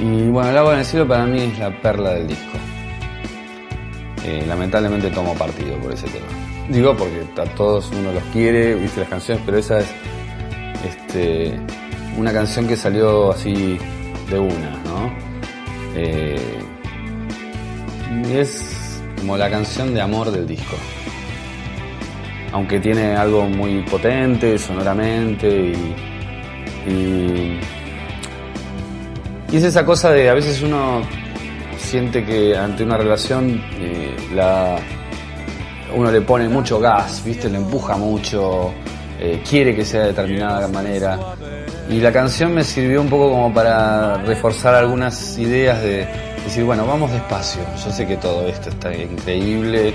Y 0.00 0.28
bueno, 0.30 0.50
el 0.50 0.58
agua 0.58 0.72
en 0.74 0.78
el 0.78 0.84
cielo 0.84 1.06
para 1.06 1.26
mí 1.26 1.42
es 1.42 1.58
la 1.58 1.70
perla 1.82 2.14
del 2.14 2.28
disco. 2.28 2.58
Eh, 4.24 4.44
lamentablemente 4.46 5.10
tomo 5.10 5.34
partido 5.34 5.76
por 5.78 5.92
ese 5.92 6.06
tema. 6.06 6.26
Digo 6.68 6.96
porque 6.96 7.24
a 7.40 7.44
todos 7.54 7.90
uno 7.98 8.12
los 8.12 8.22
quiere, 8.24 8.74
viste 8.74 9.00
las 9.00 9.08
canciones, 9.08 9.42
pero 9.44 9.58
esa 9.58 9.80
es 9.80 9.86
este, 10.84 11.58
una 12.16 12.32
canción 12.32 12.66
que 12.66 12.76
salió 12.76 13.32
así 13.32 13.78
de 14.30 14.38
una, 14.38 14.70
¿no? 14.84 15.12
Eh, 15.94 16.60
es 18.30 19.02
como 19.18 19.36
la 19.36 19.50
canción 19.50 19.94
de 19.94 20.00
amor 20.00 20.30
del 20.30 20.46
disco. 20.46 20.76
Aunque 22.52 22.80
tiene 22.80 23.14
algo 23.14 23.46
muy 23.46 23.82
potente 23.82 24.58
sonoramente 24.58 25.48
y, 25.48 25.94
y, 26.90 27.58
es 29.56 29.64
esa 29.64 29.84
cosa 29.84 30.10
de 30.12 30.30
a 30.30 30.34
veces 30.34 30.62
uno 30.62 31.02
siente 31.76 32.24
que 32.24 32.56
ante 32.56 32.84
una 32.84 32.96
relación 32.96 33.62
eh, 33.78 34.16
la, 34.34 34.76
uno 35.94 36.10
le 36.10 36.20
pone 36.20 36.48
mucho 36.48 36.78
gas, 36.78 37.22
¿viste? 37.24 37.48
Le 37.48 37.58
empuja 37.58 37.96
mucho, 37.96 38.72
eh, 39.18 39.42
quiere 39.48 39.74
que 39.74 39.84
sea 39.84 40.02
de 40.02 40.06
determinada 40.08 40.68
manera. 40.68 41.18
Y 41.88 42.00
la 42.00 42.12
canción 42.12 42.54
me 42.54 42.64
sirvió 42.64 43.00
un 43.00 43.08
poco 43.08 43.30
como 43.30 43.52
para 43.52 44.18
reforzar 44.18 44.74
algunas 44.74 45.38
ideas 45.38 45.82
de 45.82 46.06
decir, 46.44 46.64
bueno, 46.64 46.86
vamos 46.86 47.10
despacio. 47.10 47.62
Yo 47.82 47.90
sé 47.90 48.06
que 48.06 48.16
todo 48.18 48.46
esto 48.46 48.68
está 48.68 48.94
increíble, 48.94 49.94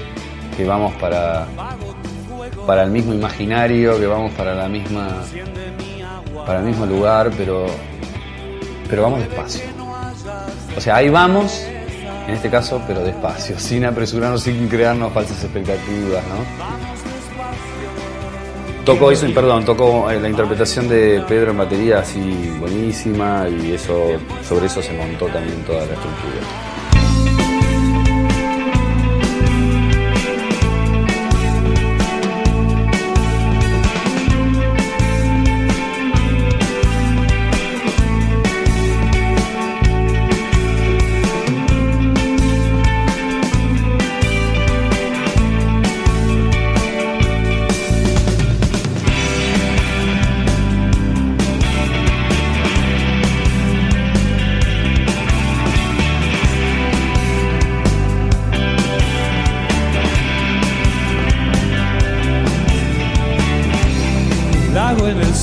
que 0.58 0.66
vamos 0.66 0.94
para, 0.96 1.48
para 2.66 2.84
el 2.84 2.92
mismo 2.92 3.14
imaginario, 3.14 4.00
que 4.00 4.08
vamos 4.08 4.32
para 4.34 4.54
la 4.54 4.68
misma 4.68 5.24
para 6.46 6.60
el 6.60 6.66
mismo 6.66 6.86
lugar, 6.86 7.32
pero 7.38 7.66
pero 8.90 9.04
vamos 9.04 9.20
despacio. 9.20 9.64
O 10.76 10.82
sea, 10.82 10.98
ahí 10.98 11.10
vamos, 11.10 11.66
en 12.28 12.34
este 12.34 12.50
caso, 12.50 12.82
pero 12.88 13.04
despacio, 13.04 13.60
sin 13.60 13.86
apresurarnos, 13.86 14.44
sin 14.44 14.68
crearnos 14.68 15.14
falsas 15.14 15.44
expectativas, 15.44 16.24
¿no? 16.28 16.84
Tocó 18.86 19.12
eso, 19.12 19.26
perdón, 19.34 19.64
tocó 19.64 20.12
eh, 20.12 20.20
la 20.20 20.28
interpretación 20.28 20.90
de 20.90 21.24
Pedro 21.26 21.52
en 21.52 21.58
batería 21.58 22.00
así 22.00 22.54
buenísima 22.60 23.48
y 23.48 23.72
eso 23.72 24.20
sobre 24.44 24.66
eso 24.66 24.82
se 24.82 24.92
montó 24.92 25.28
también 25.28 25.64
toda 25.64 25.86
la 25.86 25.94
estructura. 25.94 26.73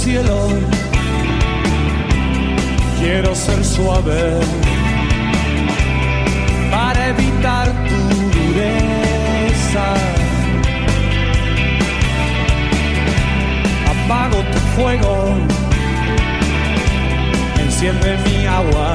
Cielo, 0.00 0.48
quiero 2.98 3.34
ser 3.34 3.62
suave 3.62 4.40
para 6.70 7.08
evitar 7.08 7.66
tu 7.88 8.00
dureza. 8.36 9.86
Apago 13.92 14.38
tu 14.52 14.58
fuego, 14.74 15.14
enciende 17.62 18.10
mi 18.24 18.46
agua. 18.46 18.90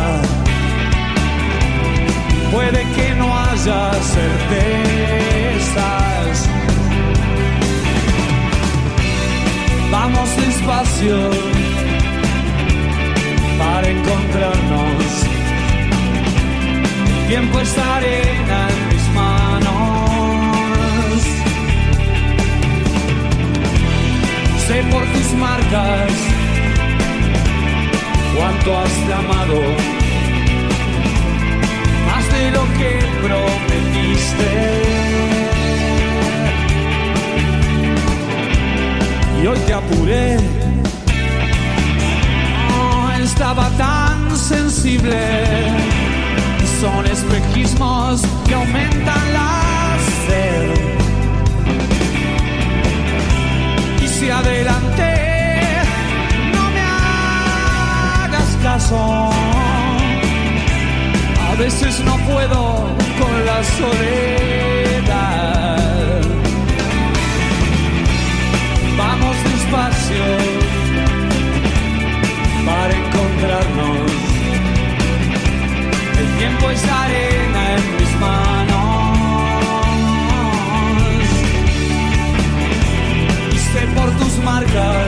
Puede 2.52 2.82
que 2.96 3.08
no 3.20 3.28
haya 3.38 3.82
certezas. 4.16 6.15
Vamos 9.98 10.30
despacio 10.36 11.18
para 13.58 13.88
encontrarnos. 13.90 15.06
Tiempo 17.30 17.60
es 17.62 17.78
arena 17.78 18.60
en 18.76 18.82
mis 18.90 19.06
manos. 19.22 21.20
Sé 24.68 24.78
por 24.92 25.04
tus 25.14 25.30
marcas 25.46 26.12
cuánto 28.36 28.70
has 28.80 28.96
amado. 29.22 29.60
Más 32.08 32.26
de 32.34 32.44
lo 32.52 32.64
que 32.78 32.92
prometiste. 33.24 34.95
Y 39.46 39.48
hoy 39.48 39.60
te 39.68 39.74
apuré. 39.74 40.38
Estaba 43.24 43.70
tan 43.78 44.36
sensible. 44.36 45.20
Son 46.82 47.06
espejismos 47.06 48.22
que 48.48 48.56
aumentan 48.56 49.34
la 49.34 49.98
sed. 50.26 50.74
Y 54.04 54.08
si 54.08 54.30
adelante 54.30 55.10
no 56.56 56.64
me 56.76 56.82
hagas 56.82 58.50
caso. 58.64 59.00
A 61.50 61.56
veces 61.60 62.00
no 62.04 62.18
puedo 62.32 62.62
con 63.20 63.46
la 63.46 63.64
soledad. 63.78 65.46
espacio 69.66 70.24
para 72.66 72.94
encontrarnos. 73.04 74.12
El 76.20 76.28
tiempo 76.38 76.70
es 76.70 76.84
arena 76.84 77.62
en 77.78 77.84
mis 77.98 78.12
manos. 78.20 78.86
Y 83.54 83.58
sé 83.58 83.82
por 83.96 84.10
tus 84.20 84.38
marcas 84.44 85.08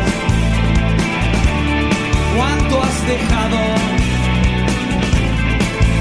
cuánto 2.35 2.83
has 2.83 3.07
dejado 3.07 3.61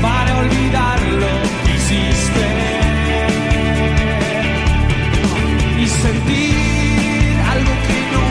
para 0.03 0.39
olvidar 0.39 0.99
lo 1.23 1.35
que 1.63 1.71
hiciste 1.77 2.47
y 5.79 5.87
sentir 5.87 6.77
algo 7.53 7.73
que 7.87 7.99
no 8.13 8.26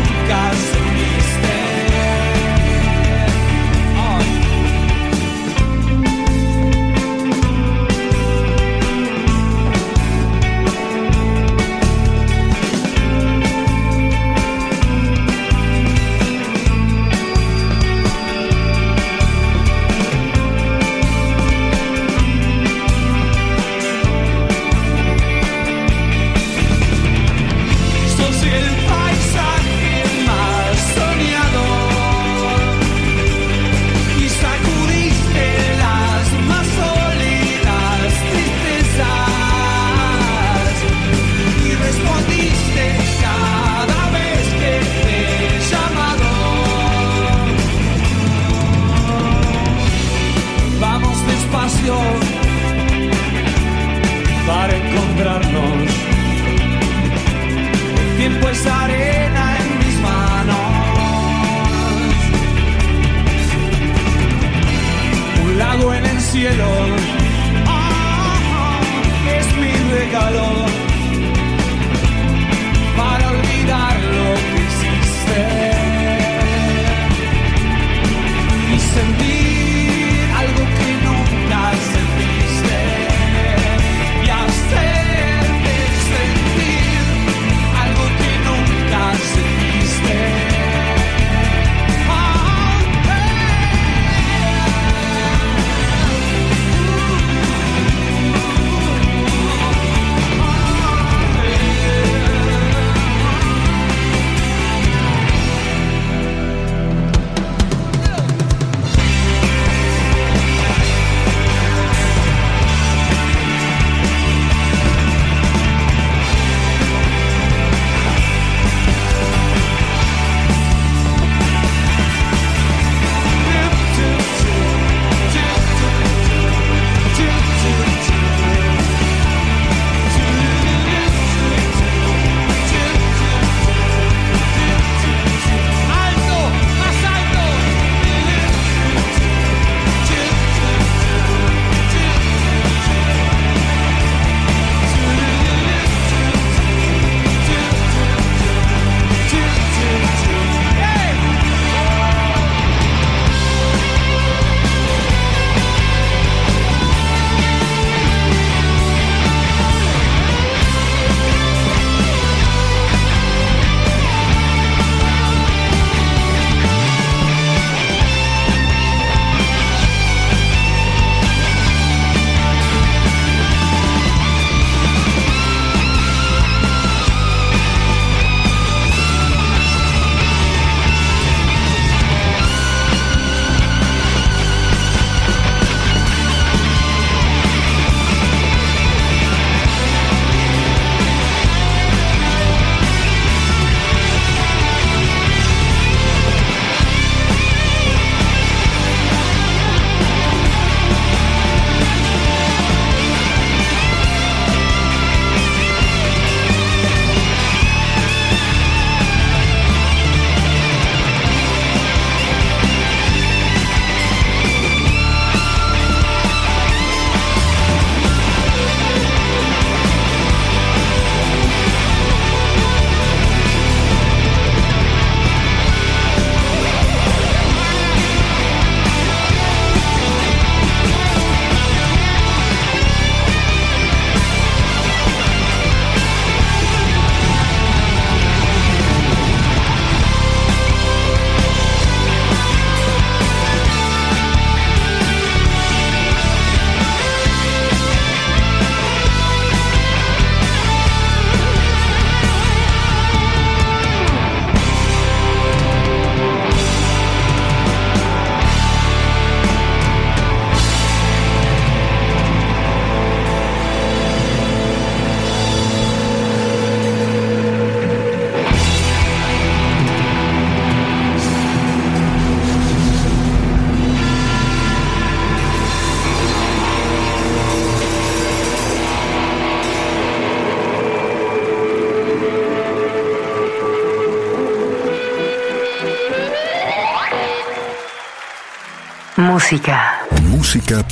Música. 289.45 290.07
Música 290.23 290.83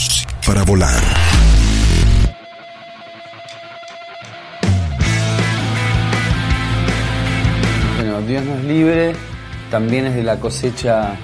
para 0.46 0.62
volar. 0.62 1.02
Bueno, 7.96 8.22
Dios 8.22 8.46
nos 8.46 8.64
libre 8.66 9.16
también 9.72 10.06
es 10.06 10.14
de 10.14 10.22
la 10.22 10.40
cosecha 10.40 11.16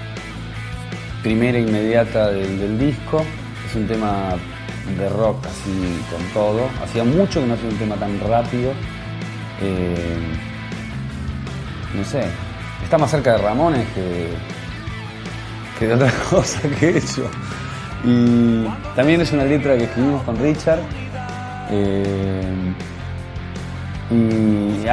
primera 1.22 1.60
inmediata 1.60 2.32
del, 2.32 2.60
del 2.60 2.80
disco. 2.80 3.24
Es 3.70 3.76
un 3.76 3.86
tema 3.86 4.30
de 4.98 5.10
rock 5.10 5.46
así 5.46 6.02
con 6.10 6.24
todo. 6.34 6.68
Hacía 6.84 7.04
mucho 7.04 7.42
que 7.42 7.46
no 7.46 7.54
hacía 7.54 7.70
un 7.70 7.78
tema 7.78 7.96
tan 7.98 8.20
rápido. 8.22 8.72
Eh, 9.62 10.34
no 11.94 12.04
sé, 12.04 12.24
está 12.84 12.98
más 12.98 13.12
cerca 13.12 13.34
de 13.34 13.38
Ramones 13.38 13.88
que, 13.94 14.34
que 15.80 15.88
de 15.88 15.94
otra 15.94 16.12
cosa 16.30 16.62
que 16.80 16.90
he 16.90 16.98
hecho. 16.98 17.30
Y 18.04 18.66
también 18.96 19.22
es 19.22 19.32
una 19.32 19.46
letra 19.46 19.78
que 19.78 19.86
escribimos 19.86 20.24
con 20.24 20.38
Richard. 20.38 20.80
eh, 21.72 22.74
y 24.12 24.88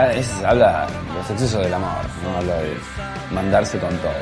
habla 0.44 0.86
de 0.86 1.14
los 1.18 1.30
excesos 1.30 1.62
del 1.62 1.72
amor, 1.72 2.04
¿no? 2.22 2.36
habla 2.36 2.56
de 2.56 2.76
mandarse 3.32 3.78
con 3.78 3.88
todo, 3.98 4.12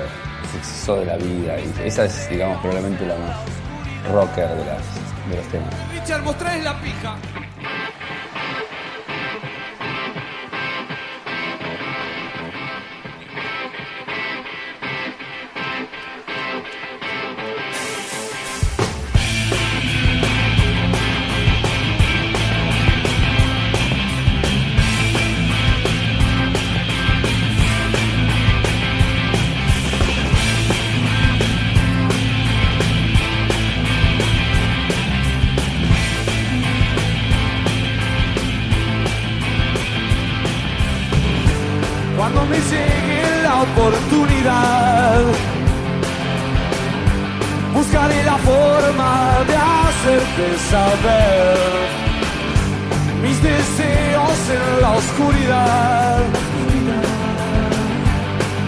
los 0.43 0.55
excesos 0.55 1.01
de 1.01 1.07
la 1.07 1.17
vida. 1.17 1.57
Y 1.59 1.89
esa 1.89 2.05
es, 2.05 2.31
digamos, 2.31 2.59
probablemente 2.61 3.05
la 3.07 3.17
más 3.17 3.37
rocker 4.13 4.49
de, 4.49 4.65
las, 4.65 4.83
de 5.31 5.37
los 5.37 5.47
temas. 5.49 5.75
Richard, 5.93 6.23
mostrás 6.23 6.63
la 6.63 6.81
pija. 6.81 7.17
Hacerte 50.35 50.59
saber 50.71 51.57
mis 53.23 53.43
deseos 53.43 54.51
en 54.51 54.81
la 54.81 54.91
oscuridad. 54.93 56.19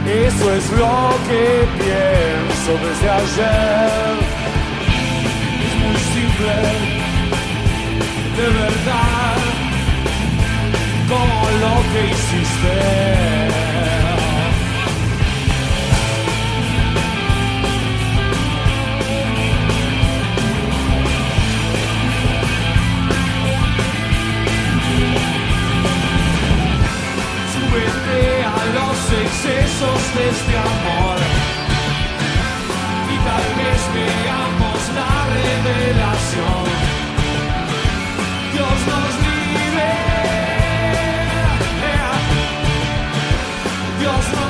Eso 0.06 0.54
es 0.54 0.70
lo 0.72 1.14
que 1.28 1.66
pienso 1.78 2.72
desde 2.86 3.10
ayer. 3.10 4.14
Es 5.66 5.74
muy 5.82 5.98
simple, 6.14 6.54
de 8.36 8.46
verdad 8.60 9.36
como 11.08 11.50
lo 11.60 11.74
que 11.92 12.00
hiciste. 12.10 13.35
Excesos 29.46 30.14
de 30.14 30.28
este 30.28 30.56
amor 30.58 31.16
y 33.12 33.16
tal 33.28 33.46
vez 33.58 33.80
veamos 33.94 34.80
la 34.98 35.12
revelación. 35.36 36.64
Dios 38.52 38.78
nos 38.92 39.12
libre. 39.26 39.90
Dios 44.00 44.24
nos 44.34 44.45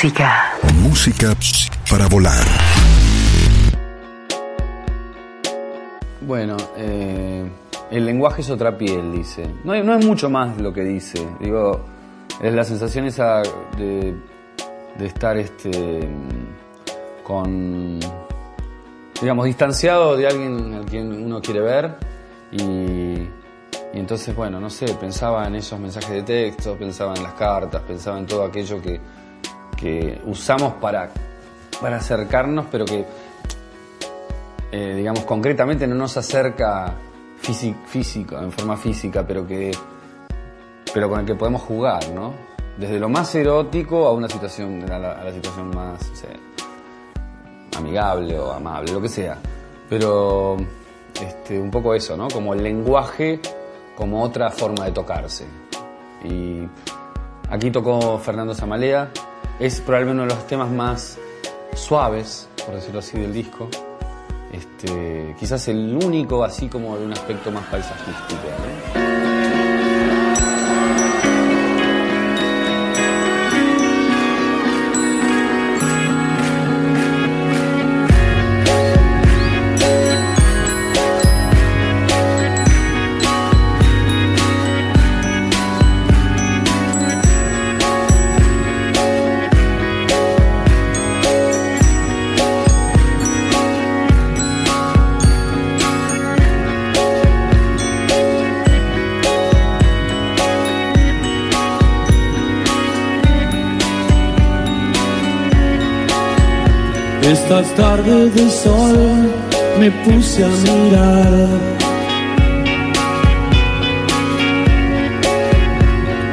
Música. 0.00 0.52
Música 0.80 1.34
para 1.90 2.06
volar. 2.06 2.44
Bueno, 6.20 6.56
eh, 6.76 7.50
el 7.90 8.06
lenguaje 8.06 8.42
es 8.42 8.50
otra 8.50 8.78
piel, 8.78 9.10
dice. 9.10 9.44
No, 9.64 9.72
hay- 9.72 9.82
no 9.82 9.98
es 9.98 10.06
mucho 10.06 10.30
más 10.30 10.56
lo 10.58 10.72
que 10.72 10.82
dice. 10.84 11.26
Digo, 11.40 11.80
es 12.40 12.52
la 12.54 12.62
sensación 12.62 13.06
esa 13.06 13.42
de, 13.76 14.14
de 14.96 15.04
estar 15.06 15.36
este, 15.36 16.08
con, 17.24 17.98
digamos, 19.20 19.46
distanciado 19.46 20.16
de 20.16 20.28
alguien 20.28 20.74
al 20.74 20.84
quien 20.84 21.24
uno 21.24 21.40
quiere 21.42 21.58
ver. 21.60 21.96
Y, 22.52 22.62
y 22.62 23.28
entonces, 23.94 24.32
bueno, 24.36 24.60
no 24.60 24.70
sé, 24.70 24.94
pensaba 24.94 25.44
en 25.48 25.56
esos 25.56 25.80
mensajes 25.80 26.10
de 26.10 26.22
texto, 26.22 26.76
pensaba 26.78 27.14
en 27.16 27.24
las 27.24 27.32
cartas, 27.32 27.82
pensaba 27.82 28.16
en 28.20 28.26
todo 28.26 28.44
aquello 28.44 28.80
que, 28.80 29.00
que 29.78 30.20
usamos 30.26 30.74
para, 30.74 31.10
para 31.80 31.96
acercarnos, 31.96 32.66
pero 32.70 32.84
que 32.84 33.04
eh, 34.72 34.94
digamos, 34.96 35.20
concretamente 35.24 35.86
no 35.86 35.94
nos 35.94 36.16
acerca 36.16 36.94
físi- 37.42 37.76
físico, 37.86 38.38
en 38.38 38.52
forma 38.52 38.76
física, 38.76 39.24
pero 39.26 39.46
que 39.46 39.70
pero 40.92 41.08
con 41.08 41.20
el 41.20 41.26
que 41.26 41.34
podemos 41.34 41.62
jugar, 41.62 42.08
¿no? 42.10 42.32
Desde 42.76 42.98
lo 42.98 43.08
más 43.08 43.34
erótico 43.34 44.06
a 44.06 44.12
una 44.12 44.28
situación, 44.28 44.90
a 44.90 44.98
la, 44.98 45.32
situación 45.32 45.74
más 45.74 46.00
sé, 46.14 46.28
amigable 47.76 48.38
o 48.38 48.52
amable, 48.52 48.92
lo 48.92 49.00
que 49.00 49.08
sea. 49.08 49.36
Pero 49.88 50.56
este, 51.20 51.58
un 51.58 51.70
poco 51.70 51.94
eso, 51.94 52.16
¿no? 52.16 52.28
Como 52.28 52.54
el 52.54 52.62
lenguaje 52.62 53.40
como 53.96 54.22
otra 54.22 54.50
forma 54.50 54.84
de 54.84 54.92
tocarse. 54.92 55.44
Y 56.24 56.66
aquí 57.50 57.70
tocó 57.70 58.18
Fernando 58.18 58.54
Zamalea. 58.54 59.10
Es 59.58 59.80
probablemente 59.80 60.22
uno 60.22 60.28
de 60.28 60.36
los 60.36 60.46
temas 60.46 60.70
más 60.70 61.18
suaves, 61.74 62.48
por 62.64 62.76
decirlo 62.76 63.00
así, 63.00 63.18
del 63.18 63.32
disco. 63.32 63.68
Este, 64.52 65.34
quizás 65.38 65.66
el 65.68 65.96
único 65.96 66.44
así 66.44 66.68
como 66.68 66.96
de 66.96 67.04
un 67.04 67.12
aspecto 67.12 67.50
más 67.50 67.64
paisajístico. 67.66 69.07
Esta 107.30 107.62
tarde 107.76 108.30
de 108.30 108.48
sol 108.48 109.30
me 109.78 109.90
puse 109.90 110.42
a 110.42 110.48
mirar 110.48 111.48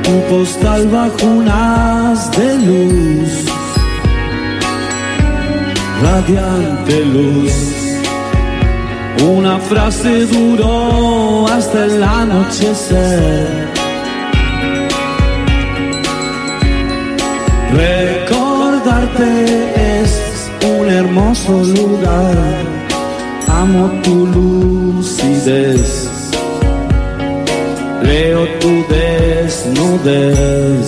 tu 0.03 0.21
postal 0.29 0.87
bajo 0.87 1.25
un 1.25 1.49
haz 1.49 2.31
de 2.37 2.57
luz, 2.67 3.43
radiante 6.01 7.05
luz. 7.05 7.51
Una 9.37 9.59
frase 9.59 10.25
duró 10.27 11.45
hasta 11.49 11.87
el 11.87 12.01
anochecer. 12.01 13.67
Recordarte 17.73 19.84
hermoso 20.95 21.63
lugar. 21.63 22.35
Amo 23.47 23.83
tu 24.03 24.25
lucidez. 24.35 26.09
Leo 28.03 28.47
tu 28.59 28.71
desnudez. 28.93 30.87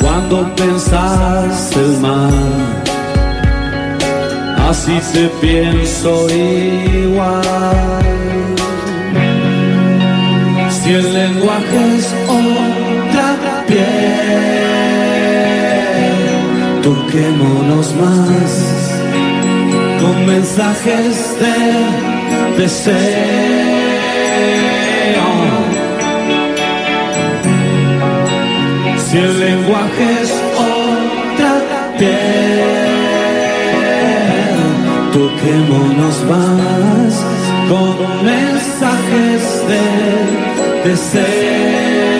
Cuando 0.00 0.36
pensas 0.54 1.76
el 1.76 1.92
mal, 2.00 2.32
así 4.68 4.96
te 5.12 5.24
pienso 5.40 6.10
igual. 6.30 7.42
Si 10.70 10.90
el 10.92 11.06
lenguaje 11.14 11.96
es 11.96 12.06
otra 12.28 13.64
piel, 13.66 14.53
toquémonos 17.14 17.94
más 17.94 18.52
con 20.00 20.26
mensajes 20.26 21.36
de 21.38 22.60
deseo. 22.60 23.04
Si 28.98 29.16
el 29.16 29.38
lenguaje 29.38 30.22
es 30.22 30.32
otra 30.58 31.52
piel, 31.98 32.60
toquémonos 35.12 36.16
más 36.24 37.14
con 37.68 37.94
mensajes 38.24 39.42
de 39.68 40.90
deseo. 40.90 42.13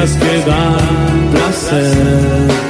Letras 0.00 0.16
que 0.16 0.38
dan 0.46 1.30
placer. 1.30 2.69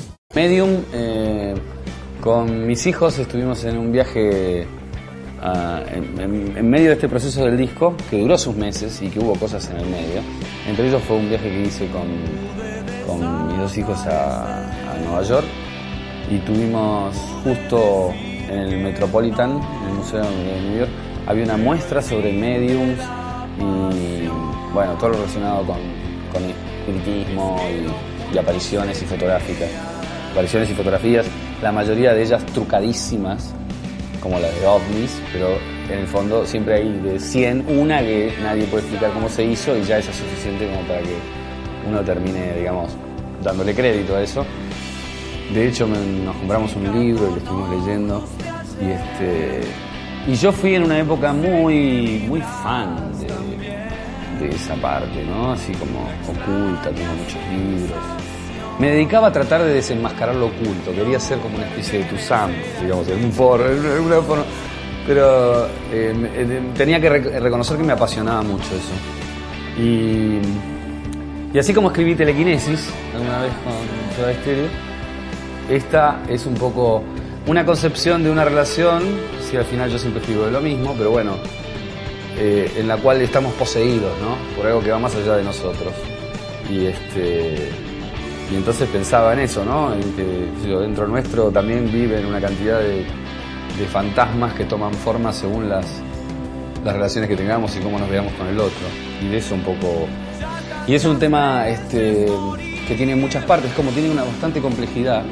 Medium, 0.33 0.83
eh, 0.93 1.55
con 2.21 2.65
mis 2.65 2.85
hijos 2.87 3.19
estuvimos 3.19 3.65
en 3.65 3.77
un 3.77 3.91
viaje 3.91 4.65
ah, 5.41 5.81
en, 5.91 6.69
medio 6.69 6.87
de 6.87 6.93
este 6.93 7.09
proceso 7.09 7.43
del 7.43 7.57
disco, 7.57 7.95
que 8.09 8.19
duró 8.19 8.37
sus 8.37 8.55
meses 8.55 9.01
y 9.01 9.09
que 9.09 9.19
hubo 9.19 9.33
cosas 9.33 9.69
en 9.71 9.77
el 9.77 9.87
medio. 9.87 10.21
Entre 10.67 10.87
ellos 10.87 11.01
fue 11.03 11.17
un 11.17 11.27
viaje 11.27 11.49
que 11.49 11.63
hice 11.63 11.87
con, 11.87 13.47
mis 13.47 13.57
dos 13.57 13.77
hijos 13.77 13.99
a, 14.05 14.67
Nueva 15.03 15.23
York 15.23 15.45
y 16.29 16.37
tuvimos 16.39 17.15
justo 17.43 18.13
en 18.13 18.59
el 18.59 18.83
Metropolitan, 18.83 19.51
en 19.51 19.89
el 19.89 19.93
Museo 19.95 20.21
de 20.21 20.61
New 20.61 20.79
York, 20.79 20.91
había 21.27 21.43
una 21.43 21.57
muestra 21.57 22.01
sobre 22.01 22.31
mediums 22.31 22.99
y 23.59 24.29
bueno, 24.73 24.93
todo 24.93 25.09
lo 25.09 25.15
relacionado 25.15 25.65
con, 25.65 25.79
con 26.31 26.43
espiritismo 26.43 27.59
y, 27.69 28.35
y 28.35 28.37
apariciones 28.37 29.01
y 29.01 29.05
fotográficas. 29.05 29.90
Apariciones 30.31 30.69
y 30.69 30.73
fotografías, 30.73 31.25
la 31.61 31.71
mayoría 31.71 32.13
de 32.13 32.23
ellas 32.23 32.45
trucadísimas, 32.47 33.53
como 34.21 34.39
la 34.39 34.49
de 34.49 34.65
ovnis, 34.65 35.21
pero 35.33 35.57
en 35.89 35.99
el 35.99 36.07
fondo 36.07 36.45
siempre 36.45 36.75
hay 36.75 36.89
de 36.99 37.19
100 37.19 37.65
una 37.67 37.99
que 37.99 38.33
nadie 38.41 38.65
puede 38.65 38.83
explicar 38.83 39.11
cómo 39.11 39.27
se 39.27 39.43
hizo 39.43 39.75
y 39.77 39.83
ya 39.83 39.97
es 39.97 40.05
suficiente 40.05 40.67
como 40.67 40.81
para 40.87 41.01
que 41.01 41.15
uno 41.89 42.01
termine, 42.01 42.53
digamos, 42.57 42.91
dándole 43.43 43.73
crédito 43.73 44.15
a 44.15 44.21
eso. 44.21 44.45
De 45.53 45.67
hecho, 45.67 45.85
nos 45.87 46.35
compramos 46.37 46.75
un 46.75 46.83
libro 46.83 47.27
y 47.27 47.31
lo 47.31 47.37
estuvimos 47.37 47.69
leyendo. 47.69 48.23
Y, 48.81 48.91
este, 48.91 49.61
y 50.27 50.35
yo 50.35 50.51
fui 50.51 50.75
en 50.75 50.83
una 50.83 50.99
época 50.99 51.33
muy, 51.33 52.23
muy 52.27 52.41
fan 52.41 52.95
de, 53.19 54.45
de 54.45 54.55
esa 54.55 54.75
parte, 54.75 55.25
¿no? 55.25 55.51
Así 55.51 55.73
como 55.73 56.07
oculta, 56.27 56.89
tengo 56.91 57.13
muchos 57.15 57.41
libros. 57.51 58.30
Me 58.81 58.89
dedicaba 58.89 59.27
a 59.27 59.31
tratar 59.31 59.61
de 59.63 59.75
desenmascarar 59.75 60.33
lo 60.35 60.47
oculto. 60.47 60.91
Quería 60.91 61.19
ser 61.19 61.37
como 61.37 61.55
una 61.55 61.67
especie 61.67 61.99
de 61.99 62.05
Tuzán, 62.05 62.51
digamos, 62.81 63.07
en 63.09 63.23
un 63.25 63.31
foro, 63.31 63.71
en 63.71 63.85
alguna 63.85 64.21
forma. 64.21 64.43
Pero 65.05 65.67
eh, 65.91 66.13
eh, 66.35 66.61
tenía 66.75 66.99
que 66.99 67.11
rec- 67.11 67.39
reconocer 67.39 67.77
que 67.77 67.83
me 67.83 67.93
apasionaba 67.93 68.41
mucho 68.41 68.69
eso. 68.75 69.79
Y, 69.79 70.39
así 71.59 71.75
como 71.75 71.89
escribí 71.89 72.15
Telequinesis 72.15 72.89
alguna 73.13 73.41
vez 73.43 73.51
con 73.63 73.73
Soda 74.15 74.33
esta 75.69 76.19
es 76.27 76.47
un 76.47 76.55
poco 76.55 77.03
una 77.45 77.63
concepción 77.63 78.23
de 78.23 78.31
una 78.31 78.43
relación, 78.43 79.03
si 79.47 79.57
al 79.57 79.65
final 79.65 79.91
yo 79.91 79.99
siempre 79.99 80.21
escribo 80.21 80.45
de 80.45 80.51
lo 80.51 80.59
mismo, 80.59 80.95
pero 80.97 81.11
bueno, 81.11 81.35
eh, 82.37 82.71
en 82.77 82.87
la 82.87 82.97
cual 82.97 83.21
estamos 83.21 83.53
poseídos, 83.53 84.11
¿no? 84.21 84.35
Por 84.57 84.65
algo 84.65 84.81
que 84.81 84.89
va 84.91 84.97
más 84.97 85.15
allá 85.15 85.37
de 85.37 85.43
nosotros. 85.43 85.93
Y 86.69 86.87
este 86.87 87.69
y 88.51 88.55
entonces 88.55 88.89
pensaba 88.89 89.33
en 89.33 89.39
eso, 89.39 89.63
¿no? 89.63 89.93
En 89.93 90.01
que 90.13 90.51
dentro 90.67 91.07
nuestro 91.07 91.49
también 91.51 91.89
viven 91.91 92.25
una 92.25 92.41
cantidad 92.41 92.79
de, 92.79 93.05
de 93.77 93.85
fantasmas 93.87 94.53
que 94.53 94.65
toman 94.65 94.93
forma 94.93 95.31
según 95.31 95.69
las, 95.69 95.85
las 96.83 96.93
relaciones 96.93 97.29
que 97.29 97.35
tengamos 97.35 97.75
y 97.75 97.79
cómo 97.79 97.97
nos 97.97 98.09
veamos 98.09 98.33
con 98.33 98.47
el 98.47 98.59
otro. 98.59 98.87
Y 99.21 99.29
de 99.29 99.37
eso 99.37 99.55
un 99.55 99.61
poco. 99.61 100.07
Y 100.87 100.95
es 100.95 101.05
un 101.05 101.17
tema 101.19 101.67
este, 101.67 102.25
que 102.87 102.95
tiene 102.95 103.15
muchas 103.15 103.43
partes, 103.45 103.71
como 103.73 103.91
tiene 103.91 104.09
una 104.09 104.23
bastante 104.23 104.61
complejidad 104.61 105.23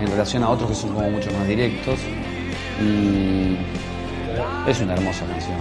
en 0.00 0.06
relación 0.06 0.42
a 0.42 0.48
otros 0.48 0.70
que 0.70 0.76
son 0.76 0.94
como 0.94 1.10
mucho 1.10 1.30
más 1.32 1.46
directos. 1.46 1.98
Y 2.80 3.58
es 4.68 4.80
una 4.80 4.94
hermosa 4.94 5.24
canción. 5.26 5.58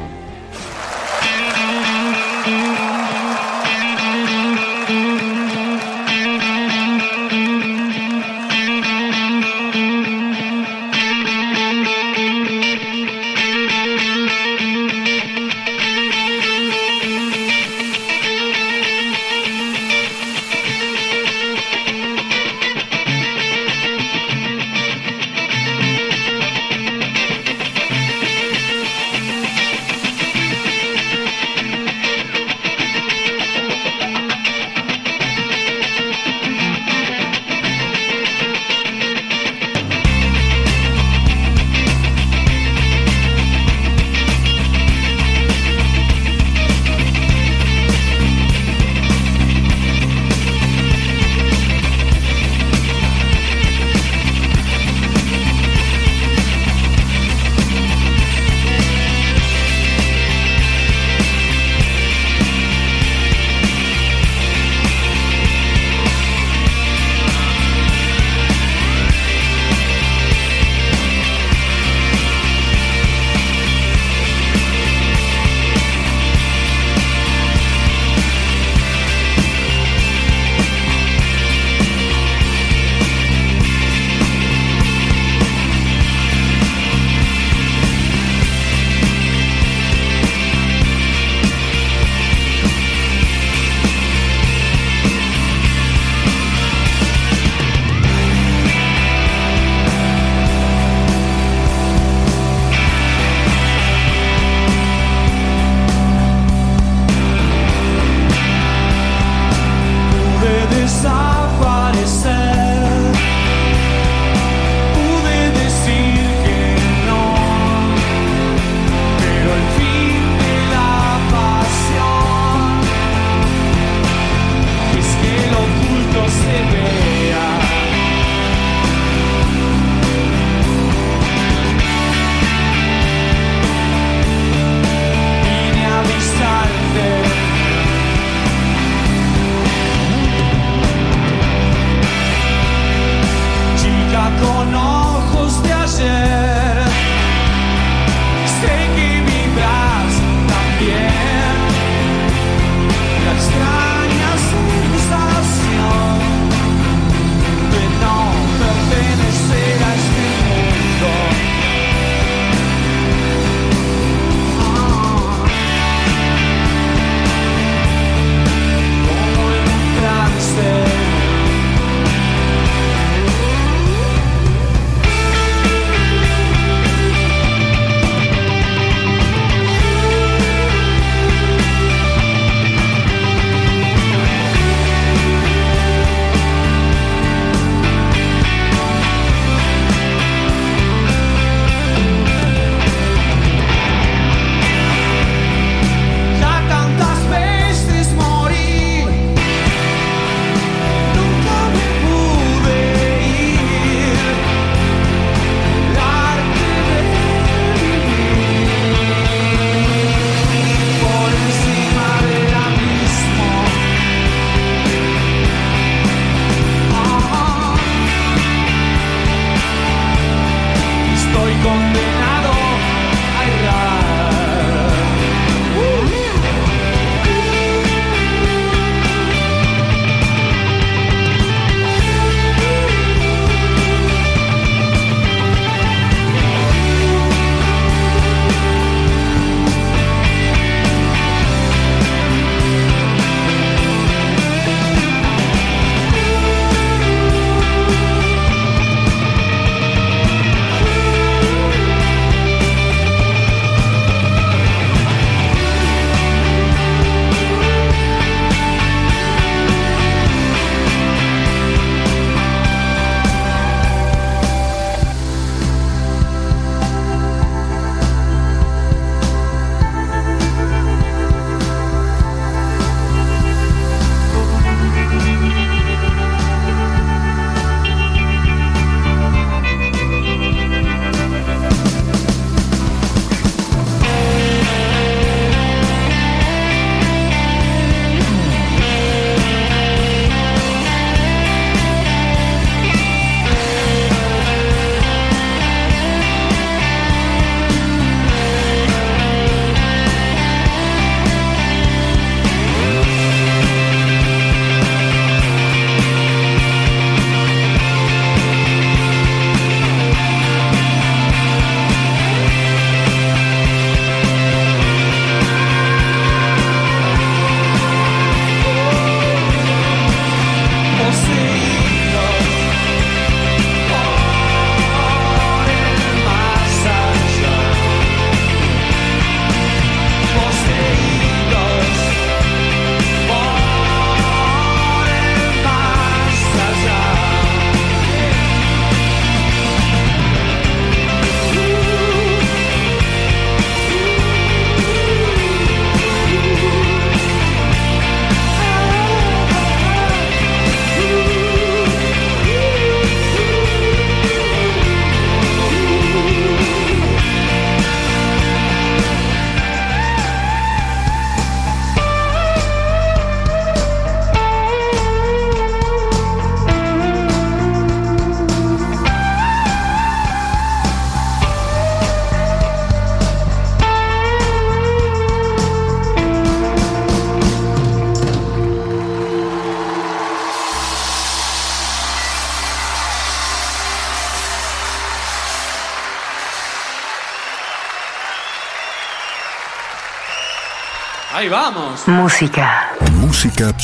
Música. 392.23 392.95
Música 393.19 393.75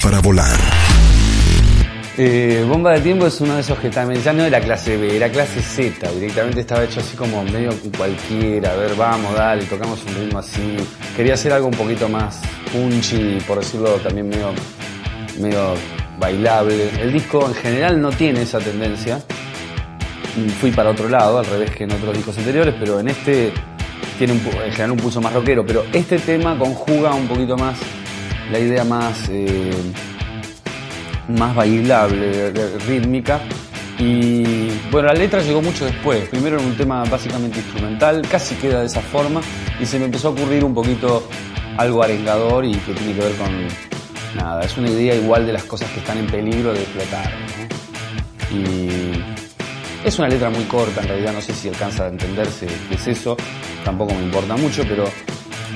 para 0.00 0.20
volar. 0.20 0.56
Eh, 2.16 2.64
Bomba 2.68 2.92
de 2.92 3.00
Tiempo 3.00 3.26
es 3.26 3.40
uno 3.40 3.56
de 3.56 3.60
esos 3.60 3.76
que 3.80 3.90
también 3.90 4.22
ya 4.22 4.32
no 4.32 4.44
era 4.44 4.60
clase 4.60 4.96
B, 4.96 5.16
era 5.16 5.28
clase 5.28 5.60
Z. 5.60 6.08
Directamente 6.12 6.60
estaba 6.60 6.84
hecho 6.84 7.00
así 7.00 7.16
como 7.16 7.42
medio 7.42 7.72
cualquiera. 7.96 8.70
A 8.70 8.76
ver, 8.76 8.94
vamos, 8.94 9.34
dale, 9.34 9.64
tocamos 9.64 10.00
un 10.04 10.14
ritmo 10.14 10.38
así. 10.38 10.76
Quería 11.16 11.34
hacer 11.34 11.52
algo 11.52 11.66
un 11.66 11.74
poquito 11.74 12.08
más 12.08 12.40
punchy, 12.72 13.40
por 13.48 13.58
decirlo 13.58 13.94
también 13.94 14.28
medio, 14.28 14.52
medio 15.40 15.74
bailable. 16.20 16.90
El 17.00 17.12
disco 17.12 17.48
en 17.48 17.54
general 17.56 18.00
no 18.00 18.10
tiene 18.10 18.42
esa 18.42 18.60
tendencia. 18.60 19.20
Fui 20.60 20.70
para 20.70 20.90
otro 20.90 21.08
lado, 21.08 21.40
al 21.40 21.46
revés 21.46 21.72
que 21.72 21.82
en 21.82 21.90
otros 21.90 22.14
discos 22.14 22.38
anteriores, 22.38 22.76
pero 22.78 23.00
en 23.00 23.08
este 23.08 23.52
tiene 24.18 24.34
un, 24.34 24.90
un 24.90 24.96
pulso 24.96 25.20
más 25.20 25.32
rockero. 25.32 25.64
Pero 25.64 25.84
este 25.92 26.18
tema 26.18 26.58
conjuga 26.58 27.14
un 27.14 27.26
poquito 27.28 27.56
más 27.56 27.78
la 28.50 28.58
idea 28.58 28.84
más. 28.84 29.28
eh, 29.30 29.70
más 31.28 31.54
bailable, 31.54 32.50
rítmica. 32.86 33.40
Y 33.98 34.70
bueno, 34.90 35.08
la 35.08 35.14
letra 35.14 35.42
llegó 35.42 35.60
mucho 35.60 35.84
después. 35.84 36.28
Primero 36.28 36.56
era 36.56 36.64
un 36.66 36.76
tema 36.76 37.04
básicamente 37.04 37.58
instrumental, 37.58 38.22
casi 38.30 38.54
queda 38.56 38.80
de 38.80 38.86
esa 38.86 39.00
forma, 39.00 39.40
y 39.80 39.86
se 39.86 39.98
me 39.98 40.04
empezó 40.06 40.28
a 40.28 40.30
ocurrir 40.30 40.64
un 40.64 40.74
poquito 40.74 41.28
algo 41.76 42.02
arengador 42.02 42.64
y 42.64 42.72
que 42.74 42.92
tiene 42.92 43.14
que 43.14 43.20
ver 43.20 43.34
con 43.34 43.48
nada. 44.36 44.62
Es 44.62 44.76
una 44.76 44.88
idea 44.88 45.14
igual 45.14 45.46
de 45.46 45.52
las 45.52 45.64
cosas 45.64 45.90
que 45.90 46.00
están 46.00 46.18
en 46.18 46.26
peligro 46.26 46.72
de 46.72 46.80
explotar. 46.80 47.32
Es 50.08 50.18
una 50.18 50.28
letra 50.28 50.48
muy 50.48 50.64
corta, 50.64 51.02
en 51.02 51.08
realidad 51.08 51.34
no 51.34 51.42
sé 51.42 51.52
si 51.52 51.68
alcanza 51.68 52.04
a 52.04 52.08
entenderse 52.08 52.66
qué 52.88 52.94
es 52.94 53.06
eso, 53.08 53.36
tampoco 53.84 54.14
me 54.14 54.22
importa 54.22 54.56
mucho, 54.56 54.82
pero 54.88 55.04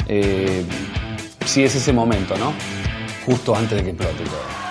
eh, 0.08 0.64
sí 1.44 1.64
es 1.64 1.74
ese 1.74 1.92
momento, 1.92 2.34
¿no? 2.38 2.54
Justo 3.26 3.54
antes 3.54 3.76
de 3.76 3.84
que 3.84 3.90
explote 3.90 4.24
todo. 4.24 4.61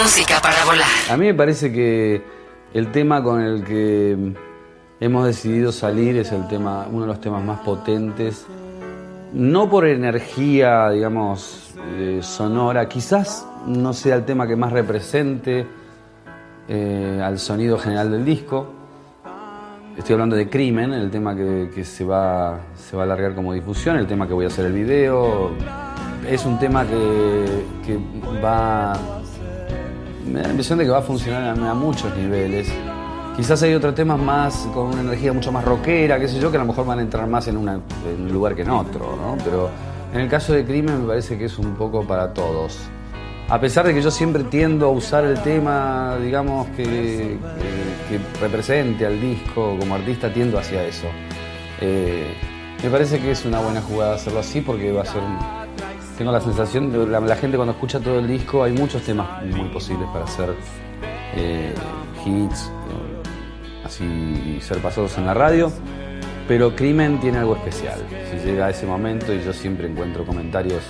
Música 0.00 0.40
para 0.40 0.64
volar. 0.64 0.86
A 1.10 1.16
mí 1.16 1.26
me 1.26 1.34
parece 1.34 1.72
que 1.72 2.22
el 2.72 2.92
tema 2.92 3.20
con 3.20 3.40
el 3.40 3.64
que 3.64 4.32
hemos 5.00 5.26
decidido 5.26 5.72
salir 5.72 6.16
es 6.18 6.30
el 6.30 6.46
tema, 6.46 6.86
uno 6.88 7.00
de 7.00 7.06
los 7.08 7.20
temas 7.20 7.42
más 7.42 7.60
potentes, 7.60 8.46
no 9.32 9.68
por 9.68 9.86
energía, 9.86 10.90
digamos, 10.90 11.74
eh, 11.96 12.20
sonora, 12.22 12.88
quizás 12.88 13.44
no 13.66 13.92
sea 13.92 14.14
el 14.14 14.24
tema 14.24 14.46
que 14.46 14.54
más 14.54 14.72
represente 14.72 15.66
eh, 16.68 17.20
al 17.20 17.40
sonido 17.40 17.76
general 17.76 18.12
del 18.12 18.24
disco. 18.24 18.72
Estoy 19.96 20.12
hablando 20.12 20.36
de 20.36 20.48
Crimen, 20.48 20.92
el 20.92 21.10
tema 21.10 21.34
que, 21.34 21.84
se, 21.84 22.04
va, 22.04 22.60
se 22.76 22.96
va 22.96 23.02
a 23.02 23.04
alargar 23.04 23.34
como 23.34 23.52
difusión, 23.52 23.96
el 23.96 24.06
tema 24.06 24.28
que 24.28 24.32
voy 24.32 24.44
a 24.44 24.48
hacer 24.48 24.66
el 24.66 24.72
video. 24.74 25.50
Es 26.28 26.46
un 26.46 26.56
tema 26.56 26.86
que 26.86 27.98
va 28.44 29.17
me 30.28 30.40
da 30.40 30.44
la 30.46 30.50
impresión 30.50 30.78
de 30.78 30.84
que 30.84 30.90
va 30.90 30.98
a 30.98 31.02
funcionar 31.02 31.58
a, 31.58 31.74
muchos 31.74 32.14
niveles. 32.16 32.68
Quizás 33.36 33.62
hay 33.62 33.74
otros 33.74 33.94
temas 33.94 34.18
más 34.18 34.68
con 34.74 34.88
una 34.88 35.00
energía 35.00 35.32
mucho 35.32 35.52
más 35.52 35.64
rockera, 35.64 36.18
qué 36.18 36.26
sé 36.28 36.40
yo, 36.40 36.50
que 36.50 36.56
a 36.56 36.60
lo 36.60 36.66
mejor 36.66 36.86
van 36.86 36.98
a 36.98 37.02
entrar 37.02 37.26
más 37.28 37.46
en, 37.48 37.56
un 37.56 37.82
lugar 38.32 38.54
que 38.54 38.62
en 38.62 38.70
otro, 38.70 39.16
¿no? 39.16 39.36
Pero 39.44 39.70
en 40.12 40.20
el 40.20 40.28
caso 40.28 40.52
de 40.52 40.64
Crimen 40.64 41.02
me 41.02 41.06
parece 41.08 41.38
que 41.38 41.44
es 41.44 41.58
un 41.58 41.74
poco 41.76 42.04
para 42.04 42.32
todos. 42.34 42.78
A 43.48 43.60
pesar 43.60 43.86
de 43.86 43.94
que 43.94 44.02
yo 44.02 44.10
siempre 44.10 44.44
tiendo 44.44 44.86
a 44.86 44.90
usar 44.90 45.24
el 45.24 45.40
tema, 45.40 46.16
digamos, 46.22 46.66
que, 46.76 46.84
que- 46.84 47.38
que 48.08 48.40
represente 48.40 49.06
al 49.06 49.20
disco 49.20 49.76
como 49.78 49.94
artista, 49.94 50.32
tiendo 50.32 50.58
hacia 50.58 50.82
eso. 50.84 51.06
Eh, 51.80 52.34
me 52.82 52.90
parece 52.90 53.20
que 53.20 53.30
es 53.30 53.44
una 53.44 53.60
buena 53.60 53.80
jugada 53.82 54.14
hacerlo 54.16 54.40
así 54.40 54.60
porque 54.60 54.90
va 54.92 55.02
a 55.02 55.04
ser 55.06 55.22
un, 55.22 55.36
tengo 56.18 56.32
la 56.32 56.40
sensación, 56.40 56.90
de 56.90 57.06
la, 57.06 57.20
la 57.20 57.36
gente 57.36 57.56
cuando 57.56 57.72
escucha 57.72 58.00
todo 58.00 58.18
el 58.18 58.26
disco, 58.26 58.64
hay 58.64 58.72
muchos 58.72 59.02
temas 59.02 59.44
muy 59.44 59.68
posibles 59.68 60.08
para 60.12 60.24
hacer 60.24 60.52
eh, 61.36 61.72
hits, 62.26 62.72
así 63.84 64.58
ser 64.60 64.78
pasados 64.78 65.16
en 65.16 65.26
la 65.26 65.34
radio, 65.34 65.70
pero 66.48 66.74
Crimen 66.74 67.20
tiene 67.20 67.38
algo 67.38 67.54
especial. 67.54 68.00
Si 68.30 68.44
llega 68.44 68.66
a 68.66 68.70
ese 68.70 68.84
momento 68.84 69.32
y 69.32 69.40
yo 69.44 69.52
siempre 69.52 69.86
encuentro 69.86 70.26
comentarios 70.26 70.82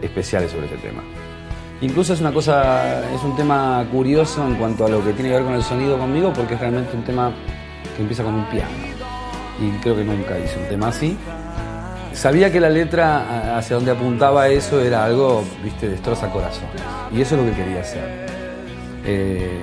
especiales 0.00 0.52
sobre 0.52 0.66
ese 0.66 0.76
tema. 0.76 1.02
Incluso 1.80 2.12
es 2.12 2.20
una 2.20 2.32
cosa, 2.32 3.12
es 3.12 3.22
un 3.24 3.34
tema 3.34 3.84
curioso 3.90 4.46
en 4.46 4.54
cuanto 4.54 4.86
a 4.86 4.88
lo 4.88 5.04
que 5.04 5.14
tiene 5.14 5.30
que 5.30 5.36
ver 5.36 5.44
con 5.44 5.54
el 5.54 5.62
sonido 5.62 5.98
conmigo, 5.98 6.32
porque 6.32 6.54
es 6.54 6.60
realmente 6.60 6.96
un 6.96 7.02
tema 7.02 7.32
que 7.96 8.02
empieza 8.02 8.22
con 8.22 8.34
un 8.34 8.44
piano. 8.46 8.70
Y 9.60 9.70
creo 9.80 9.96
que 9.96 10.04
nunca 10.04 10.38
hice 10.38 10.60
un 10.62 10.68
tema 10.68 10.88
así. 10.88 11.16
Sabía 12.18 12.50
que 12.50 12.58
la 12.58 12.68
letra 12.68 13.56
hacia 13.56 13.76
donde 13.76 13.92
apuntaba 13.92 14.48
eso 14.48 14.80
era 14.80 15.04
algo, 15.04 15.44
viste, 15.62 15.88
destroza 15.88 16.28
corazón. 16.30 16.66
Y 17.14 17.20
eso 17.20 17.36
es 17.36 17.42
lo 17.42 17.48
que 17.48 17.56
quería 17.56 17.80
hacer. 17.80 18.26
Eh, 19.06 19.60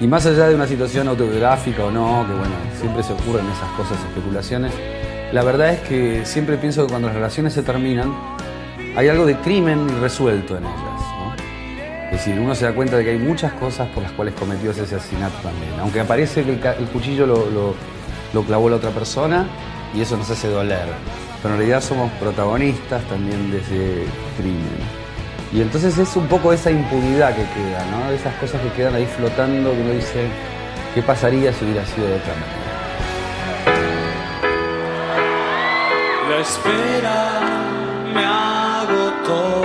y 0.00 0.06
más 0.08 0.26
allá 0.26 0.48
de 0.48 0.56
una 0.56 0.66
situación 0.66 1.06
autobiográfica 1.06 1.84
o 1.84 1.92
no, 1.92 2.26
que 2.26 2.32
bueno, 2.34 2.54
siempre 2.80 3.04
se 3.04 3.12
ocurren 3.12 3.46
esas 3.46 3.70
cosas, 3.76 3.98
especulaciones, 4.04 4.72
la 5.32 5.44
verdad 5.44 5.74
es 5.74 5.80
que 5.82 6.24
siempre 6.26 6.56
pienso 6.56 6.84
que 6.86 6.90
cuando 6.90 7.06
las 7.06 7.14
relaciones 7.14 7.52
se 7.52 7.62
terminan, 7.62 8.12
hay 8.96 9.08
algo 9.08 9.24
de 9.24 9.36
crimen 9.36 9.86
irresuelto 9.88 10.56
en 10.56 10.64
ellas. 10.64 11.02
Es 12.06 12.24
decir, 12.24 12.40
uno 12.40 12.56
se 12.56 12.64
da 12.64 12.72
cuenta 12.72 12.96
de 12.96 13.04
que 13.04 13.10
hay 13.10 13.18
muchas 13.18 13.52
cosas 13.52 13.86
por 13.90 14.02
las 14.02 14.10
cuales 14.10 14.34
cometió 14.34 14.72
ese 14.72 14.82
asesinato 14.82 15.36
también. 15.40 15.72
Aunque 15.80 16.00
aparece 16.00 16.42
que 16.42 16.50
el, 16.50 16.86
cuchillo 16.88 17.26
lo, 17.28 17.48
lo- 17.48 17.74
lo 18.34 18.42
clavó 18.42 18.68
la 18.68 18.76
otra 18.76 18.90
persona 18.90 19.46
y 19.94 20.00
eso 20.00 20.16
nos 20.16 20.28
hace 20.28 20.48
doler. 20.48 20.86
En 21.46 21.56
realidad 21.58 21.80
somos 21.80 22.10
protagonistas 22.12 23.04
también 23.04 23.52
de 23.52 23.58
ese 23.58 24.04
crimen. 24.36 25.06
Y 25.52 25.60
entonces 25.60 25.96
es 25.96 26.16
un 26.16 26.26
poco 26.26 26.52
esa 26.52 26.72
impunidad 26.72 27.36
que 27.36 27.44
queda, 27.44 27.84
¿no? 27.92 28.10
Esas 28.10 28.34
cosas 28.34 28.60
que 28.62 28.70
quedan 28.70 28.96
ahí 28.96 29.06
flotando, 29.06 29.70
que 29.70 29.80
uno 29.80 29.92
dice, 29.92 30.26
¿qué 30.92 31.02
pasaría 31.02 31.52
si 31.52 31.64
hubiera 31.64 31.86
sido 31.86 32.08
de 32.08 32.16
otra 32.16 32.34
manera? 32.34 32.66
La 36.28 36.38
espera 36.40 37.40
me 38.12 38.24
agotó. 38.24 39.62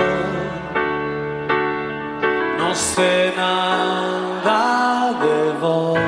No 2.58 2.74
sé 2.76 3.32
nada 3.36 5.12
de 5.20 5.52
vos. 5.60 5.98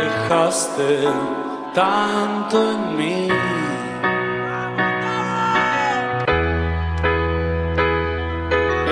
Dejaste 0.00 1.39
tanto 1.74 2.72
en 2.72 2.96
mí. 2.96 3.28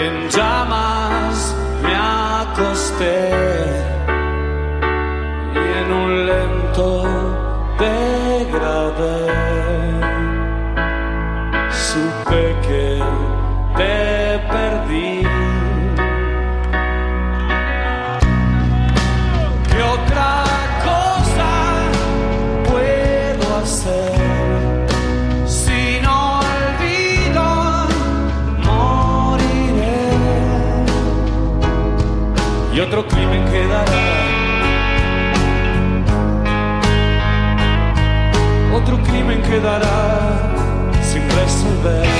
En 0.05 0.28
llamas 0.28 1.56
me 1.82 1.94
acosté 1.94 3.47
crimen 39.59 39.62
quedará 39.62 40.98
sin 41.02 41.22
resolver. 41.30 42.18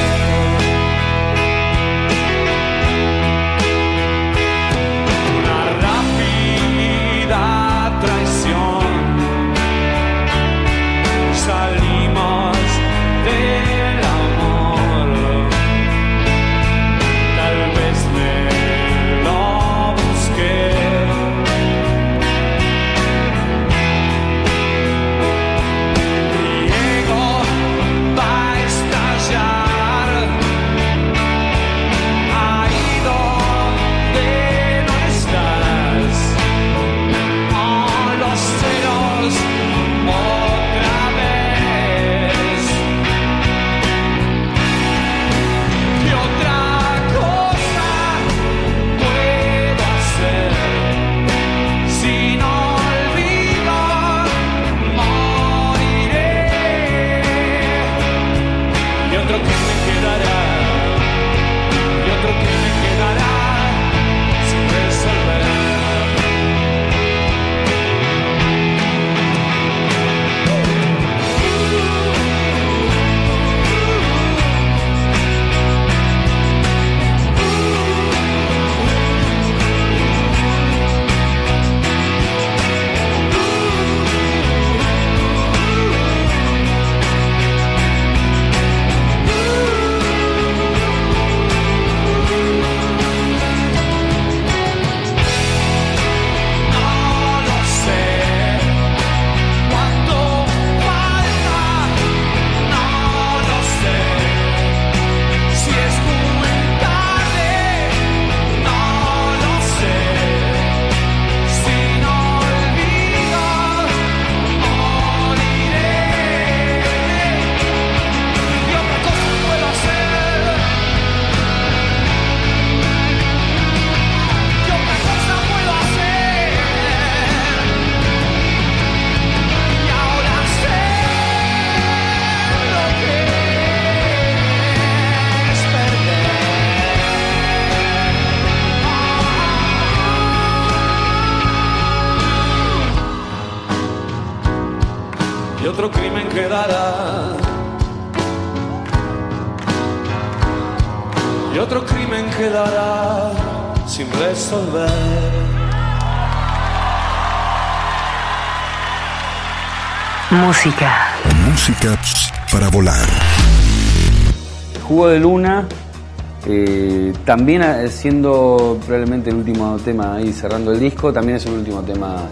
También 167.28 167.60
eh, 167.60 167.88
siendo 167.90 168.78
probablemente 168.86 169.28
el 169.28 169.36
último 169.36 169.76
tema 169.84 170.14
ahí 170.14 170.32
cerrando 170.32 170.72
el 170.72 170.80
disco, 170.80 171.12
también 171.12 171.36
es 171.36 171.44
el 171.44 171.59
último 171.59 171.82
tema 171.82 172.22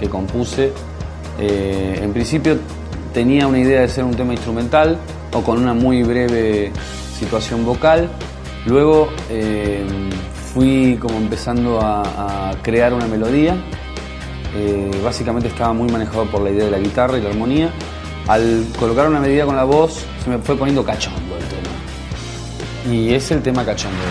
que 0.00 0.08
compuse. 0.08 0.72
Eh, 1.38 2.00
en 2.02 2.12
principio 2.12 2.58
tenía 3.14 3.46
una 3.46 3.60
idea 3.60 3.82
de 3.82 3.88
ser 3.88 4.02
un 4.02 4.16
tema 4.16 4.32
instrumental 4.32 4.98
o 5.32 5.42
con 5.42 5.62
una 5.62 5.74
muy 5.74 6.02
breve 6.02 6.72
situación 7.16 7.64
vocal. 7.64 8.10
Luego 8.66 9.10
eh, 9.30 9.86
fui 10.52 10.98
como 11.00 11.18
empezando 11.18 11.78
a, 11.80 12.50
crear 12.62 12.92
una 12.94 13.06
melodía. 13.06 13.54
Básicamente 15.04 15.50
estaba 15.50 15.72
muy 15.72 15.88
manejado 15.88 16.24
por 16.24 16.42
la 16.42 16.50
idea 16.50 16.64
de 16.64 16.72
la 16.72 16.78
guitarra 16.78 17.16
y 17.16 17.20
la 17.20 17.30
armonía. 17.30 17.70
Al 18.26 18.66
colocar 18.76 19.06
una 19.08 19.20
medida 19.20 19.46
con 19.46 19.54
la 19.54 19.62
voz 19.62 20.04
se 20.24 20.30
me 20.30 20.38
fue 20.38 20.56
poniendo 20.56 20.84
cachondo. 20.84 21.31
Y 22.90 23.14
es 23.14 23.30
el 23.30 23.42
tema 23.42 23.64
cachondo 23.64 24.02